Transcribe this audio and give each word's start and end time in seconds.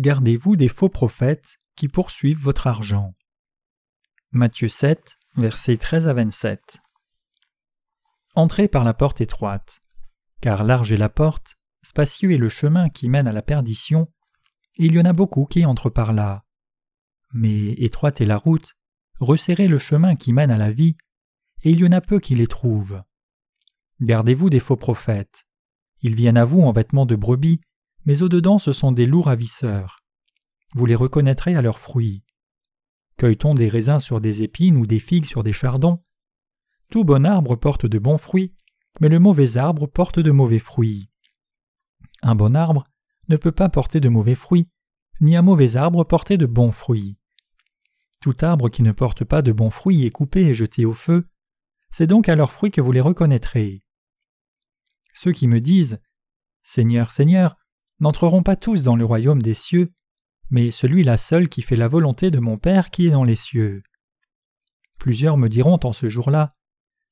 Gardez-vous 0.00 0.56
des 0.56 0.68
faux 0.68 0.88
prophètes 0.88 1.58
qui 1.76 1.86
poursuivent 1.86 2.40
votre 2.40 2.66
argent. 2.66 3.14
Matthieu 4.30 4.70
7, 4.70 5.18
versets 5.36 5.76
13 5.76 6.08
à 6.08 6.14
27. 6.14 6.78
Entrez 8.34 8.66
par 8.66 8.82
la 8.82 8.94
porte 8.94 9.20
étroite, 9.20 9.82
car 10.40 10.64
large 10.64 10.90
est 10.90 10.96
la 10.96 11.10
porte, 11.10 11.58
spacieux 11.82 12.32
est 12.32 12.38
le 12.38 12.48
chemin 12.48 12.88
qui 12.88 13.10
mène 13.10 13.28
à 13.28 13.32
la 13.32 13.42
perdition, 13.42 14.10
et 14.76 14.86
il 14.86 14.94
y 14.94 14.98
en 14.98 15.04
a 15.04 15.12
beaucoup 15.12 15.44
qui 15.44 15.66
entrent 15.66 15.90
par 15.90 16.14
là. 16.14 16.46
Mais 17.34 17.72
étroite 17.72 18.22
est 18.22 18.24
la 18.24 18.38
route, 18.38 18.78
resserrez 19.18 19.68
le 19.68 19.76
chemin 19.76 20.16
qui 20.16 20.32
mène 20.32 20.50
à 20.50 20.56
la 20.56 20.70
vie, 20.70 20.96
et 21.62 21.72
il 21.72 21.80
y 21.80 21.86
en 21.86 21.92
a 21.92 22.00
peu 22.00 22.20
qui 22.20 22.34
les 22.34 22.46
trouvent. 22.46 23.02
Gardez-vous 24.00 24.48
des 24.48 24.60
faux 24.60 24.78
prophètes. 24.78 25.44
Ils 26.00 26.14
viennent 26.14 26.38
à 26.38 26.46
vous 26.46 26.62
en 26.62 26.72
vêtements 26.72 27.04
de 27.04 27.16
brebis, 27.16 27.60
mais 28.04 28.22
au-dedans 28.22 28.58
ce 28.58 28.72
sont 28.72 28.92
des 28.92 29.06
loups 29.06 29.22
ravisseurs. 29.22 30.02
Vous 30.74 30.86
les 30.86 30.94
reconnaîtrez 30.94 31.54
à 31.54 31.62
leurs 31.62 31.78
fruits. 31.78 32.22
Cueille-t-on 33.16 33.54
des 33.54 33.68
raisins 33.68 34.00
sur 34.00 34.20
des 34.20 34.42
épines 34.42 34.76
ou 34.76 34.86
des 34.86 35.00
figues 35.00 35.26
sur 35.26 35.42
des 35.42 35.52
chardons? 35.52 36.02
Tout 36.90 37.04
bon 37.04 37.26
arbre 37.26 37.56
porte 37.56 37.86
de 37.86 37.98
bons 37.98 38.18
fruits, 38.18 38.54
mais 39.00 39.08
le 39.08 39.18
mauvais 39.18 39.56
arbre 39.56 39.86
porte 39.86 40.18
de 40.18 40.30
mauvais 40.30 40.58
fruits. 40.58 41.10
Un 42.22 42.34
bon 42.34 42.56
arbre 42.56 42.84
ne 43.28 43.36
peut 43.36 43.52
pas 43.52 43.68
porter 43.68 44.00
de 44.00 44.08
mauvais 44.08 44.34
fruits, 44.34 44.68
ni 45.20 45.36
un 45.36 45.42
mauvais 45.42 45.76
arbre 45.76 46.04
porter 46.04 46.36
de 46.36 46.46
bons 46.46 46.72
fruits. 46.72 47.18
Tout 48.20 48.36
arbre 48.42 48.68
qui 48.68 48.82
ne 48.82 48.92
porte 48.92 49.24
pas 49.24 49.42
de 49.42 49.52
bons 49.52 49.70
fruits 49.70 50.04
est 50.04 50.10
coupé 50.10 50.46
et 50.46 50.54
jeté 50.54 50.84
au 50.84 50.92
feu. 50.92 51.28
C'est 51.90 52.06
donc 52.06 52.28
à 52.28 52.36
leurs 52.36 52.52
fruits 52.52 52.70
que 52.70 52.80
vous 52.80 52.92
les 52.92 53.00
reconnaîtrez. 53.00 53.82
Ceux 55.14 55.32
qui 55.32 55.46
me 55.46 55.60
disent 55.60 56.00
Seigneur, 56.62 57.12
Seigneur, 57.12 57.56
n'entreront 58.00 58.42
pas 58.42 58.56
tous 58.56 58.82
dans 58.82 58.96
le 58.96 59.04
royaume 59.04 59.42
des 59.42 59.54
cieux, 59.54 59.92
mais 60.50 60.70
celui-là 60.70 61.16
seul 61.16 61.48
qui 61.48 61.62
fait 61.62 61.76
la 61.76 61.88
volonté 61.88 62.30
de 62.30 62.40
mon 62.40 62.58
Père 62.58 62.90
qui 62.90 63.06
est 63.06 63.10
dans 63.10 63.24
les 63.24 63.36
cieux. 63.36 63.82
Plusieurs 64.98 65.36
me 65.36 65.48
diront 65.48 65.78
en 65.82 65.92
ce 65.92 66.08
jour-là 66.08 66.54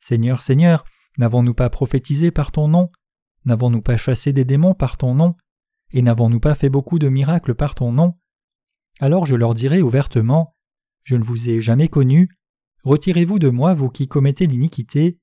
Seigneur, 0.00 0.42
Seigneur, 0.42 0.84
n'avons-nous 1.18 1.54
pas 1.54 1.70
prophétisé 1.70 2.30
par 2.30 2.52
ton 2.52 2.68
nom? 2.68 2.88
N'avons-nous 3.44 3.82
pas 3.82 3.96
chassé 3.96 4.32
des 4.32 4.44
démons 4.44 4.74
par 4.74 4.96
ton 4.96 5.14
nom? 5.14 5.36
Et 5.90 6.02
n'avons-nous 6.02 6.40
pas 6.40 6.54
fait 6.54 6.68
beaucoup 6.68 6.98
de 6.98 7.08
miracles 7.08 7.54
par 7.54 7.74
ton 7.74 7.92
nom? 7.92 8.18
Alors 9.00 9.26
je 9.26 9.36
leur 9.36 9.54
dirai 9.54 9.80
ouvertement 9.80 10.56
Je 11.04 11.16
ne 11.16 11.24
vous 11.24 11.48
ai 11.48 11.60
jamais 11.60 11.88
connu, 11.88 12.28
retirez-vous 12.82 13.38
de 13.38 13.48
moi, 13.48 13.74
vous 13.74 13.88
qui 13.88 14.08
commettez 14.08 14.46
l'iniquité. 14.46 15.18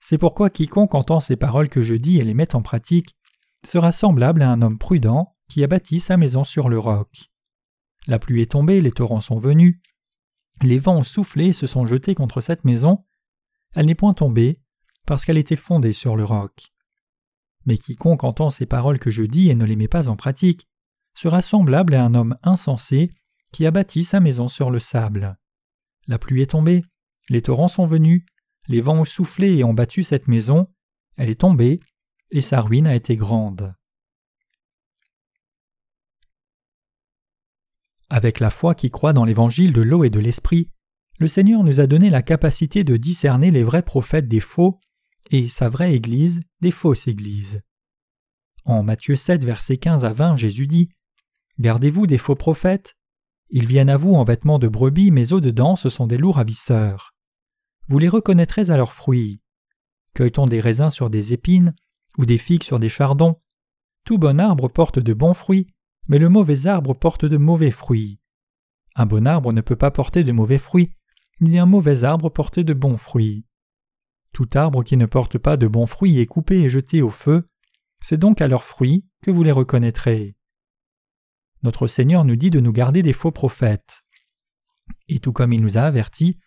C'est 0.00 0.18
pourquoi 0.18 0.50
quiconque 0.50 0.94
entend 0.94 1.20
ces 1.20 1.36
paroles 1.36 1.68
que 1.68 1.82
je 1.82 1.94
dis 1.94 2.18
et 2.18 2.24
les 2.24 2.34
met 2.34 2.54
en 2.54 2.62
pratique 2.62 3.16
sera 3.66 3.92
semblable 3.92 4.42
à 4.42 4.50
un 4.50 4.62
homme 4.62 4.78
prudent 4.78 5.36
qui 5.48 5.62
a 5.62 5.66
bâti 5.66 6.00
sa 6.00 6.16
maison 6.16 6.44
sur 6.44 6.68
le 6.68 6.78
roc. 6.78 7.30
La 8.06 8.18
pluie 8.18 8.42
est 8.42 8.52
tombée, 8.52 8.80
les 8.80 8.92
torrents 8.92 9.20
sont 9.20 9.38
venus, 9.38 9.80
les 10.60 10.78
vents 10.78 10.96
ont 10.96 11.02
soufflé 11.02 11.46
et 11.46 11.52
se 11.52 11.66
sont 11.66 11.86
jetés 11.86 12.14
contre 12.14 12.40
cette 12.40 12.64
maison. 12.64 13.04
Elle 13.74 13.86
n'est 13.86 13.94
point 13.94 14.14
tombée, 14.14 14.60
parce 15.06 15.24
qu'elle 15.24 15.38
était 15.38 15.56
fondée 15.56 15.92
sur 15.92 16.16
le 16.16 16.24
roc. 16.24 16.72
Mais 17.64 17.78
quiconque 17.78 18.24
entend 18.24 18.50
ces 18.50 18.66
paroles 18.66 18.98
que 18.98 19.10
je 19.10 19.22
dis 19.22 19.50
et 19.50 19.54
ne 19.54 19.64
les 19.64 19.76
met 19.76 19.88
pas 19.88 20.08
en 20.08 20.16
pratique 20.16 20.68
sera 21.14 21.42
semblable 21.42 21.94
à 21.94 22.04
un 22.04 22.14
homme 22.14 22.36
insensé 22.42 23.10
qui 23.52 23.66
a 23.66 23.70
bâti 23.70 24.02
sa 24.02 24.20
maison 24.20 24.48
sur 24.48 24.70
le 24.70 24.80
sable. 24.80 25.38
La 26.06 26.18
pluie 26.18 26.42
est 26.42 26.50
tombée, 26.52 26.82
les 27.28 27.42
torrents 27.42 27.68
sont 27.68 27.86
venus, 27.86 28.24
les 28.66 28.80
vents 28.80 29.00
ont 29.00 29.04
soufflé 29.04 29.56
et 29.56 29.64
ont 29.64 29.74
battu 29.74 30.02
cette 30.02 30.26
maison, 30.26 30.68
elle 31.16 31.30
est 31.30 31.40
tombée, 31.40 31.80
et 32.32 32.40
sa 32.40 32.60
ruine 32.60 32.86
a 32.86 32.94
été 32.94 33.14
grande. 33.14 33.74
Avec 38.10 38.40
la 38.40 38.50
foi 38.50 38.74
qui 38.74 38.90
croit 38.90 39.12
dans 39.12 39.24
l'évangile 39.24 39.72
de 39.72 39.80
l'eau 39.80 40.04
et 40.04 40.10
de 40.10 40.18
l'esprit, 40.18 40.70
le 41.18 41.28
Seigneur 41.28 41.62
nous 41.62 41.80
a 41.80 41.86
donné 41.86 42.10
la 42.10 42.22
capacité 42.22 42.84
de 42.84 42.96
discerner 42.96 43.50
les 43.50 43.62
vrais 43.62 43.82
prophètes 43.82 44.28
des 44.28 44.40
faux 44.40 44.80
et 45.30 45.48
sa 45.48 45.68
vraie 45.68 45.94
Église 45.94 46.40
des 46.60 46.70
fausses 46.70 47.06
Églises. 47.06 47.62
En 48.64 48.82
Matthieu 48.82 49.16
7, 49.16 49.44
versets 49.44 49.76
15 49.76 50.04
à 50.04 50.12
20, 50.12 50.36
Jésus 50.36 50.66
dit 50.66 50.88
Gardez-vous 51.58 52.06
des 52.06 52.18
faux 52.18 52.34
prophètes? 52.34 52.96
Ils 53.50 53.66
viennent 53.66 53.90
à 53.90 53.96
vous 53.96 54.14
en 54.14 54.24
vêtements 54.24 54.58
de 54.58 54.68
brebis, 54.68 55.10
mais 55.10 55.32
au-dedans 55.32 55.76
ce 55.76 55.90
sont 55.90 56.06
des 56.06 56.16
loups 56.16 56.32
ravisseurs. 56.32 57.14
Vous 57.88 57.98
les 57.98 58.08
reconnaîtrez 58.08 58.70
à 58.70 58.76
leurs 58.76 58.92
fruits. 58.92 59.40
Cueille-t-on 60.14 60.46
des 60.46 60.60
raisins 60.60 60.90
sur 60.90 61.10
des 61.10 61.32
épines, 61.32 61.74
ou 62.18 62.26
des 62.26 62.38
figues 62.38 62.62
sur 62.62 62.78
des 62.78 62.88
chardons. 62.88 63.40
Tout 64.04 64.18
bon 64.18 64.40
arbre 64.40 64.68
porte 64.68 64.98
de 64.98 65.14
bons 65.14 65.34
fruits, 65.34 65.66
mais 66.08 66.18
le 66.18 66.28
mauvais 66.28 66.66
arbre 66.66 66.94
porte 66.94 67.24
de 67.24 67.36
mauvais 67.36 67.70
fruits. 67.70 68.20
Un 68.94 69.06
bon 69.06 69.26
arbre 69.26 69.52
ne 69.52 69.60
peut 69.60 69.76
pas 69.76 69.90
porter 69.90 70.24
de 70.24 70.32
mauvais 70.32 70.58
fruits, 70.58 70.92
ni 71.40 71.58
un 71.58 71.66
mauvais 71.66 72.04
arbre 72.04 72.30
porter 72.30 72.64
de 72.64 72.74
bons 72.74 72.96
fruits. 72.96 73.46
Tout 74.32 74.48
arbre 74.54 74.82
qui 74.82 74.96
ne 74.96 75.06
porte 75.06 75.38
pas 75.38 75.56
de 75.56 75.66
bons 75.66 75.86
fruits 75.86 76.18
est 76.18 76.26
coupé 76.26 76.60
et 76.62 76.68
jeté 76.68 77.02
au 77.02 77.10
feu, 77.10 77.48
c'est 78.00 78.18
donc 78.18 78.40
à 78.40 78.48
leurs 78.48 78.64
fruits 78.64 79.06
que 79.22 79.30
vous 79.30 79.42
les 79.42 79.52
reconnaîtrez. 79.52 80.36
Notre 81.62 81.86
Seigneur 81.86 82.24
nous 82.24 82.36
dit 82.36 82.50
de 82.50 82.60
nous 82.60 82.72
garder 82.72 83.02
des 83.02 83.12
faux 83.12 83.30
prophètes. 83.30 84.02
Et 85.08 85.20
tout 85.20 85.32
comme 85.32 85.52
il 85.52 85.62
nous 85.62 85.78
a 85.78 85.82
avertis, 85.82 86.38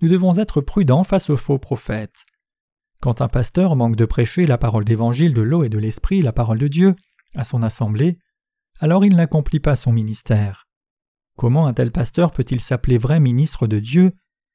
nous 0.00 0.08
devons 0.08 0.38
être 0.38 0.60
prudents 0.60 1.04
face 1.04 1.30
aux 1.30 1.36
faux 1.36 1.58
prophètes. 1.58 2.24
Quand 3.02 3.20
un 3.20 3.26
pasteur 3.26 3.74
manque 3.74 3.96
de 3.96 4.04
prêcher 4.04 4.46
la 4.46 4.58
parole 4.58 4.84
d'évangile 4.84 5.34
de 5.34 5.42
l'eau 5.42 5.64
et 5.64 5.68
de 5.68 5.78
l'esprit, 5.78 6.22
la 6.22 6.32
parole 6.32 6.60
de 6.60 6.68
Dieu, 6.68 6.94
à 7.34 7.42
son 7.42 7.64
assemblée, 7.64 8.16
alors 8.78 9.04
il 9.04 9.16
n'accomplit 9.16 9.58
pas 9.58 9.74
son 9.74 9.90
ministère. 9.90 10.68
Comment 11.36 11.66
un 11.66 11.74
tel 11.74 11.90
pasteur 11.90 12.30
peut-il 12.30 12.60
s'appeler 12.60 12.98
vrai 12.98 13.18
ministre 13.18 13.66
de 13.66 13.80
Dieu 13.80 14.12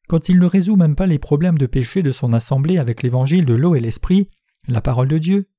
quand 0.07 0.29
il 0.29 0.39
ne 0.39 0.45
résout 0.45 0.77
même 0.77 0.95
pas 0.95 1.07
les 1.07 1.19
problèmes 1.19 1.57
de 1.57 1.65
péché 1.65 2.03
de 2.03 2.13
son 2.13 2.31
assemblée 2.31 2.77
avec 2.77 3.03
l'évangile 3.03 3.43
de 3.43 3.53
l'eau 3.53 3.75
et 3.75 3.81
l'esprit, 3.81 4.29
la 4.69 4.79
parole 4.79 5.09
de 5.09 5.17
Dieu? 5.17 5.49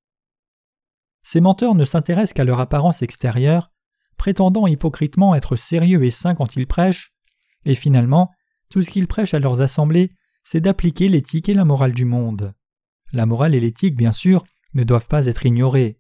Ces 1.23 1.43
menteurs 1.43 1.75
ne 1.75 1.85
s'intéressent 1.85 2.33
qu'à 2.33 2.45
leur 2.45 2.59
apparence 2.59 3.03
extérieure, 3.03 3.71
prétendant 4.17 4.67
hypocritement 4.67 5.35
être 5.35 5.57
sérieux 5.57 6.03
et 6.05 6.11
saints 6.11 6.35
quand 6.35 6.57
ils 6.57 6.67
prêchent, 6.67 7.13
et 7.67 7.75
finalement, 7.75 8.31
tout 8.71 8.83
ce 8.83 8.91
qu'ils 8.91 9.09
prêchent 9.09 9.35
à 9.35 9.41
leurs 9.41 9.61
assemblées, 9.61 10.11
c'est 10.43 10.63
d'appliquer 10.63 11.09
l'éthique 11.09 11.51
et 11.51 11.55
la 11.55 11.67
morale 11.67 11.93
du 11.93 12.07
monde. 12.07 12.55
La 13.13 13.27
morale 13.27 13.55
et 13.55 13.61
l'éthique, 13.61 13.97
bien 13.97 14.13
sûr, 14.13 14.45
ne 14.75 14.85
doivent 14.85 15.09
pas 15.09 15.27
être 15.27 15.47
ignorées. 15.47 15.99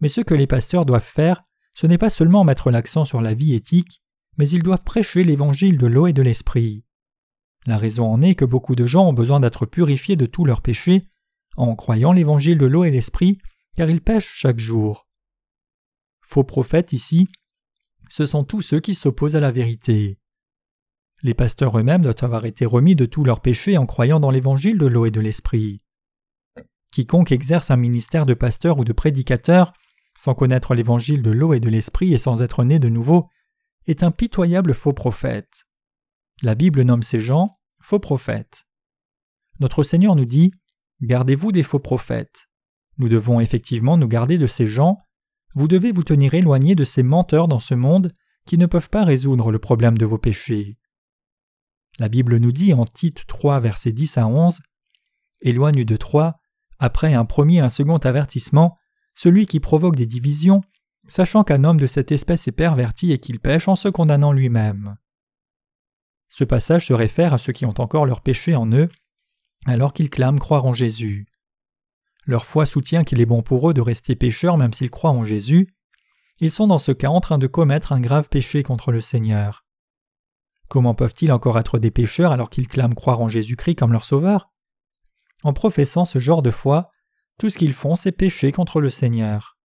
Mais 0.00 0.08
ce 0.08 0.20
que 0.20 0.34
les 0.34 0.46
pasteurs 0.46 0.86
doivent 0.86 1.02
faire, 1.02 1.44
ce 1.74 1.86
n'est 1.86 1.98
pas 1.98 2.10
seulement 2.10 2.44
mettre 2.44 2.70
l'accent 2.70 3.04
sur 3.04 3.20
la 3.20 3.34
vie 3.34 3.54
éthique, 3.54 4.02
mais 4.36 4.48
ils 4.48 4.62
doivent 4.62 4.84
prêcher 4.84 5.24
l'évangile 5.24 5.78
de 5.78 5.86
l'eau 5.86 6.06
et 6.06 6.12
de 6.12 6.22
l'esprit. 6.22 6.84
La 7.66 7.76
raison 7.76 8.10
en 8.10 8.22
est 8.22 8.34
que 8.34 8.44
beaucoup 8.44 8.74
de 8.74 8.86
gens 8.86 9.08
ont 9.08 9.12
besoin 9.12 9.40
d'être 9.40 9.66
purifiés 9.66 10.16
de 10.16 10.26
tous 10.26 10.44
leurs 10.44 10.62
péchés 10.62 11.04
en 11.56 11.74
croyant 11.74 12.12
l'évangile 12.12 12.56
de 12.56 12.66
l'eau 12.66 12.84
et 12.84 12.90
l'esprit, 12.90 13.38
car 13.76 13.90
ils 13.90 14.00
pêchent 14.00 14.32
chaque 14.32 14.60
jour. 14.60 15.08
Faux 16.20 16.44
prophètes 16.44 16.92
ici, 16.92 17.28
ce 18.08 18.26
sont 18.26 18.44
tous 18.44 18.62
ceux 18.62 18.80
qui 18.80 18.94
s'opposent 18.94 19.36
à 19.36 19.40
la 19.40 19.50
vérité. 19.50 20.18
Les 21.22 21.34
pasteurs 21.34 21.76
eux-mêmes 21.76 22.02
doivent 22.02 22.22
avoir 22.22 22.44
été 22.44 22.64
remis 22.64 22.94
de 22.94 23.06
tous 23.06 23.24
leurs 23.24 23.40
péchés 23.40 23.76
en 23.76 23.86
croyant 23.86 24.20
dans 24.20 24.30
l'évangile 24.30 24.78
de 24.78 24.86
l'eau 24.86 25.04
et 25.04 25.10
de 25.10 25.20
l'esprit. 25.20 25.82
Quiconque 26.90 27.32
exerce 27.32 27.70
un 27.70 27.76
ministère 27.76 28.26
de 28.26 28.34
pasteur 28.34 28.78
ou 28.78 28.84
de 28.84 28.92
prédicateur, 28.92 29.72
sans 30.16 30.34
connaître 30.34 30.74
l'évangile 30.74 31.22
de 31.22 31.30
l'eau 31.30 31.52
et 31.52 31.60
de 31.60 31.68
l'esprit 31.68 32.12
et 32.12 32.18
sans 32.18 32.42
être 32.42 32.64
né 32.64 32.78
de 32.78 32.88
nouveau, 32.88 33.28
est 33.86 34.02
un 34.02 34.10
pitoyable 34.10 34.74
faux 34.74 34.92
prophète. 34.92 35.64
La 36.42 36.54
Bible 36.54 36.82
nomme 36.82 37.02
ces 37.02 37.20
gens 37.20 37.58
faux 37.80 37.98
prophètes. 37.98 38.66
Notre 39.60 39.82
Seigneur 39.82 40.14
nous 40.14 40.24
dit 40.24 40.52
Gardez-vous 41.00 41.52
des 41.52 41.62
faux 41.62 41.78
prophètes. 41.78 42.48
Nous 42.98 43.08
devons 43.08 43.40
effectivement 43.40 43.96
nous 43.96 44.08
garder 44.08 44.38
de 44.38 44.46
ces 44.46 44.66
gens. 44.66 44.98
Vous 45.54 45.68
devez 45.68 45.92
vous 45.92 46.02
tenir 46.02 46.34
éloigné 46.34 46.74
de 46.74 46.84
ces 46.84 47.02
menteurs 47.02 47.48
dans 47.48 47.60
ce 47.60 47.74
monde 47.74 48.12
qui 48.46 48.58
ne 48.58 48.66
peuvent 48.66 48.90
pas 48.90 49.04
résoudre 49.04 49.52
le 49.52 49.58
problème 49.58 49.96
de 49.96 50.04
vos 50.04 50.18
péchés. 50.18 50.78
La 51.98 52.08
Bible 52.08 52.38
nous 52.38 52.52
dit 52.52 52.72
en 52.74 52.84
Tite 52.84 53.26
3, 53.26 53.60
versets 53.60 53.92
10 53.92 54.18
à 54.18 54.26
11 54.26 54.60
Éloigne 55.40 55.84
de 55.84 55.96
toi 55.96 56.37
après 56.78 57.14
un 57.14 57.24
premier 57.24 57.56
et 57.56 57.60
un 57.60 57.68
second 57.68 57.98
avertissement, 57.98 58.76
celui 59.14 59.46
qui 59.46 59.60
provoque 59.60 59.96
des 59.96 60.06
divisions, 60.06 60.62
sachant 61.08 61.42
qu'un 61.42 61.64
homme 61.64 61.80
de 61.80 61.86
cette 61.86 62.12
espèce 62.12 62.46
est 62.48 62.52
perverti 62.52 63.12
et 63.12 63.18
qu'il 63.18 63.40
pêche 63.40 63.68
en 63.68 63.76
se 63.76 63.88
condamnant 63.88 64.32
lui-même. 64.32 64.96
Ce 66.28 66.44
passage 66.44 66.86
se 66.86 66.92
réfère 66.92 67.32
à 67.32 67.38
ceux 67.38 67.52
qui 67.52 67.66
ont 67.66 67.74
encore 67.78 68.06
leur 68.06 68.20
péché 68.20 68.54
en 68.54 68.70
eux, 68.72 68.88
alors 69.66 69.92
qu'ils 69.92 70.10
clament 70.10 70.38
croire 70.38 70.66
en 70.66 70.74
Jésus. 70.74 71.26
Leur 72.26 72.44
foi 72.44 72.66
soutient 72.66 73.04
qu'il 73.04 73.20
est 73.20 73.26
bon 73.26 73.42
pour 73.42 73.70
eux 73.70 73.74
de 73.74 73.80
rester 73.80 74.14
pécheurs 74.14 74.58
même 74.58 74.74
s'ils 74.74 74.90
croient 74.90 75.10
en 75.10 75.24
Jésus. 75.24 75.74
Ils 76.40 76.50
sont 76.50 76.66
dans 76.66 76.78
ce 76.78 76.92
cas 76.92 77.08
en 77.08 77.20
train 77.20 77.38
de 77.38 77.46
commettre 77.46 77.92
un 77.92 78.00
grave 78.00 78.28
péché 78.28 78.62
contre 78.62 78.92
le 78.92 79.00
Seigneur. 79.00 79.64
Comment 80.68 80.94
peuvent-ils 80.94 81.32
encore 81.32 81.58
être 81.58 81.78
des 81.78 81.90
pécheurs 81.90 82.30
alors 82.30 82.50
qu'ils 82.50 82.68
clament 82.68 82.94
croire 82.94 83.20
en 83.20 83.28
Jésus-Christ 83.28 83.76
comme 83.76 83.92
leur 83.92 84.04
Sauveur? 84.04 84.52
En 85.42 85.52
professant 85.52 86.04
ce 86.04 86.18
genre 86.18 86.42
de 86.42 86.50
foi, 86.50 86.90
tout 87.38 87.50
ce 87.50 87.58
qu'ils 87.58 87.72
font, 87.72 87.94
c'est 87.94 88.12
pécher 88.12 88.52
contre 88.52 88.80
le 88.80 88.90
Seigneur. 88.90 89.56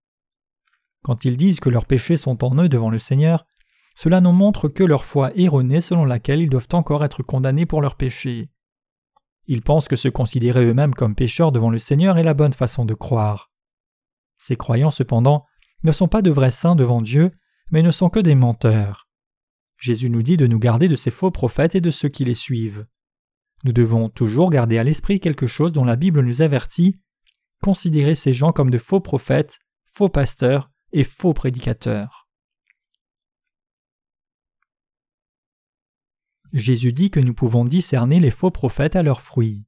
Quand 1.03 1.25
ils 1.25 1.37
disent 1.37 1.59
que 1.59 1.69
leurs 1.69 1.85
péchés 1.85 2.17
sont 2.17 2.43
en 2.43 2.57
eux 2.57 2.69
devant 2.69 2.89
le 2.89 2.99
Seigneur, 2.99 3.45
cela 3.95 4.21
nous 4.21 4.31
montre 4.31 4.69
que 4.69 4.83
leur 4.83 5.05
foi 5.05 5.31
erronée 5.35 5.81
selon 5.81 6.05
laquelle 6.05 6.41
ils 6.41 6.49
doivent 6.49 6.67
encore 6.73 7.03
être 7.03 7.23
condamnés 7.23 7.65
pour 7.65 7.81
leurs 7.81 7.95
péchés. 7.95 8.49
Ils 9.45 9.61
pensent 9.61 9.87
que 9.87 9.95
se 9.95 10.07
considérer 10.07 10.65
eux-mêmes 10.65 10.95
comme 10.95 11.15
pécheurs 11.15 11.51
devant 11.51 11.69
le 11.69 11.79
Seigneur 11.79 12.17
est 12.17 12.23
la 12.23 12.33
bonne 12.33 12.53
façon 12.53 12.85
de 12.85 12.93
croire. 12.93 13.51
Ces 14.37 14.55
croyants, 14.55 14.91
cependant, 14.91 15.45
ne 15.83 15.91
sont 15.91 16.07
pas 16.07 16.21
de 16.21 16.31
vrais 16.31 16.51
saints 16.51 16.75
devant 16.75 17.01
Dieu, 17.01 17.31
mais 17.71 17.81
ne 17.81 17.91
sont 17.91 18.09
que 18.09 18.19
des 18.19 18.35
menteurs. 18.35 19.09
Jésus 19.77 20.09
nous 20.09 20.23
dit 20.23 20.37
de 20.37 20.47
nous 20.47 20.59
garder 20.59 20.87
de 20.87 20.95
ces 20.95 21.11
faux 21.11 21.31
prophètes 21.31 21.75
et 21.75 21.81
de 21.81 21.91
ceux 21.91 22.07
qui 22.07 22.23
les 22.23 22.35
suivent. 22.35 22.85
Nous 23.63 23.71
devons 23.71 24.10
toujours 24.10 24.50
garder 24.50 24.77
à 24.77 24.83
l'esprit 24.83 25.19
quelque 25.19 25.48
chose 25.48 25.71
dont 25.71 25.86
la 25.86 25.95
Bible 25.95 26.21
nous 26.21 26.42
avertit, 26.42 27.00
considérer 27.62 28.15
ces 28.15 28.33
gens 28.33 28.51
comme 28.51 28.69
de 28.69 28.77
faux 28.77 29.00
prophètes, 29.00 29.60
faux 29.86 30.10
pasteurs 30.10 30.69
et 30.92 31.04
faux 31.04 31.33
prédicateurs. 31.33 32.27
Jésus 36.51 36.94
dit 36.94 37.10
que 37.10 37.19
nous 37.19 37.33
pouvons 37.33 37.65
discerner 37.65 38.19
les 38.19 38.30
faux 38.30 38.51
prophètes 38.51 38.95
à 38.95 39.01
leurs 39.01 39.21
fruits. 39.21 39.66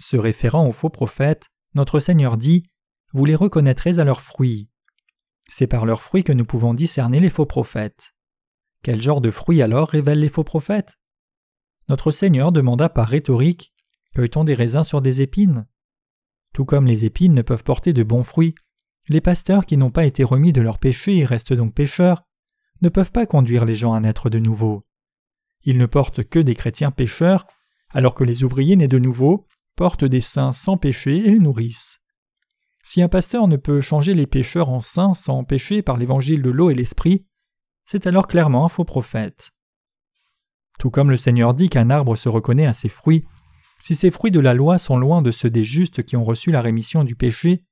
Se 0.00 0.16
référant 0.16 0.66
aux 0.66 0.72
faux 0.72 0.90
prophètes, 0.90 1.48
notre 1.74 2.00
Seigneur 2.00 2.38
dit 2.38 2.64
Vous 3.12 3.24
les 3.24 3.34
reconnaîtrez 3.34 3.98
à 3.98 4.04
leurs 4.04 4.22
fruits. 4.22 4.70
C'est 5.50 5.66
par 5.66 5.84
leurs 5.84 6.02
fruits 6.02 6.24
que 6.24 6.32
nous 6.32 6.46
pouvons 6.46 6.72
discerner 6.72 7.20
les 7.20 7.30
faux 7.30 7.46
prophètes. 7.46 8.14
Quel 8.82 9.02
genre 9.02 9.20
de 9.20 9.30
fruits 9.30 9.60
alors 9.60 9.88
révèlent 9.88 10.20
les 10.20 10.28
faux 10.28 10.44
prophètes? 10.44 10.98
Notre 11.88 12.10
Seigneur 12.10 12.52
demanda 12.52 12.88
par 12.88 13.08
rhétorique 13.08 13.72
Cueille-t-on 14.14 14.44
des 14.44 14.54
raisins 14.54 14.84
sur 14.84 15.00
des 15.00 15.22
épines? 15.22 15.66
Tout 16.52 16.64
comme 16.64 16.86
les 16.86 17.04
épines 17.04 17.34
ne 17.34 17.42
peuvent 17.42 17.64
porter 17.64 17.92
de 17.92 18.02
bons 18.02 18.24
fruits, 18.24 18.54
les 19.08 19.20
pasteurs 19.20 19.64
qui 19.64 19.76
n'ont 19.76 19.90
pas 19.90 20.04
été 20.04 20.24
remis 20.24 20.52
de 20.52 20.60
leurs 20.60 20.78
péchés 20.78 21.16
et 21.16 21.24
restent 21.24 21.52
donc 21.52 21.74
pécheurs 21.74 22.24
ne 22.82 22.88
peuvent 22.88 23.12
pas 23.12 23.26
conduire 23.26 23.64
les 23.64 23.74
gens 23.74 23.94
à 23.94 24.00
naître 24.00 24.28
de 24.28 24.38
nouveau. 24.38 24.84
Ils 25.64 25.78
ne 25.78 25.86
portent 25.86 26.24
que 26.24 26.38
des 26.38 26.54
chrétiens 26.54 26.90
pécheurs, 26.90 27.46
alors 27.90 28.14
que 28.14 28.24
les 28.24 28.44
ouvriers 28.44 28.76
nés 28.76 28.88
de 28.88 28.98
nouveau 28.98 29.46
portent 29.76 30.04
des 30.04 30.20
saints 30.20 30.52
sans 30.52 30.76
péché 30.76 31.16
et 31.16 31.30
les 31.30 31.38
nourrissent. 31.38 32.00
Si 32.84 33.02
un 33.02 33.08
pasteur 33.08 33.48
ne 33.48 33.56
peut 33.56 33.80
changer 33.80 34.14
les 34.14 34.26
pécheurs 34.26 34.68
en 34.68 34.80
saints 34.80 35.14
sans 35.14 35.44
péché 35.44 35.82
par 35.82 35.96
l'évangile 35.96 36.42
de 36.42 36.50
l'eau 36.50 36.70
et 36.70 36.74
l'esprit, 36.74 37.26
c'est 37.86 38.06
alors 38.06 38.26
clairement 38.26 38.64
un 38.66 38.68
faux 38.68 38.84
prophète. 38.84 39.50
Tout 40.78 40.90
comme 40.90 41.10
le 41.10 41.16
Seigneur 41.16 41.54
dit 41.54 41.68
qu'un 41.68 41.90
arbre 41.90 42.16
se 42.16 42.28
reconnaît 42.28 42.66
à 42.66 42.72
ses 42.72 42.88
fruits, 42.88 43.24
si 43.80 43.94
ces 43.94 44.10
fruits 44.10 44.30
de 44.30 44.40
la 44.40 44.54
loi 44.54 44.78
sont 44.78 44.96
loin 44.96 45.22
de 45.22 45.30
ceux 45.30 45.50
des 45.50 45.64
justes 45.64 46.02
qui 46.04 46.16
ont 46.16 46.24
reçu 46.24 46.50
la 46.50 46.60
rémission 46.60 47.04
du 47.04 47.14
péché, 47.14 47.64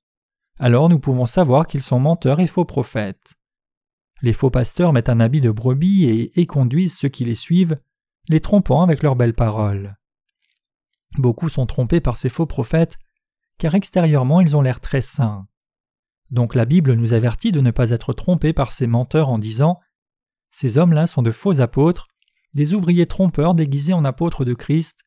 alors 0.58 0.88
nous 0.88 0.98
pouvons 0.98 1.26
savoir 1.26 1.66
qu'ils 1.66 1.82
sont 1.82 2.00
menteurs 2.00 2.40
et 2.40 2.46
faux 2.46 2.64
prophètes. 2.64 3.34
Les 4.22 4.32
faux 4.32 4.50
pasteurs 4.50 4.92
mettent 4.92 5.08
un 5.08 5.20
habit 5.20 5.40
de 5.40 5.50
brebis 5.50 6.04
et 6.04 6.40
éconduisent 6.40 6.96
ceux 6.96 7.08
qui 7.08 7.24
les 7.24 7.34
suivent, 7.34 7.78
les 8.28 8.40
trompant 8.40 8.82
avec 8.82 9.02
leurs 9.02 9.16
belles 9.16 9.34
paroles. 9.34 9.96
Beaucoup 11.18 11.48
sont 11.48 11.66
trompés 11.66 12.00
par 12.00 12.16
ces 12.16 12.28
faux 12.28 12.46
prophètes, 12.46 12.98
car 13.58 13.74
extérieurement 13.74 14.40
ils 14.40 14.56
ont 14.56 14.62
l'air 14.62 14.80
très 14.80 15.00
saints. 15.00 15.46
Donc 16.30 16.54
la 16.54 16.64
Bible 16.64 16.94
nous 16.94 17.12
avertit 17.12 17.52
de 17.52 17.60
ne 17.60 17.70
pas 17.70 17.90
être 17.90 18.12
trompés 18.12 18.52
par 18.52 18.72
ces 18.72 18.86
menteurs 18.86 19.28
en 19.28 19.38
disant 19.38 19.80
Ces 20.50 20.78
hommes-là 20.78 21.06
sont 21.06 21.22
de 21.22 21.30
faux 21.30 21.60
apôtres, 21.60 22.08
des 22.56 22.72
ouvriers 22.72 23.04
trompeurs 23.04 23.54
déguisés 23.54 23.92
en 23.92 24.06
apôtres 24.06 24.46
de 24.46 24.54
Christ, 24.54 25.00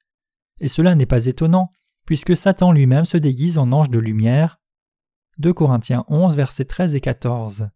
et 0.59 0.67
cela 0.67 0.93
n'est 0.93 1.07
pas 1.07 1.25
étonnant, 1.25 1.71
puisque 2.05 2.37
Satan 2.37 2.71
lui-même 2.71 3.05
se 3.05 3.17
déguise 3.17 3.57
en 3.57 3.71
ange 3.71 3.89
de 3.89 3.97
lumière. 3.97 4.61
2 5.39 5.51
Corinthiens 5.53 6.05
11, 6.09 6.35
versets 6.35 6.65
13 6.65 6.93
et 6.93 7.01
14. 7.01 7.69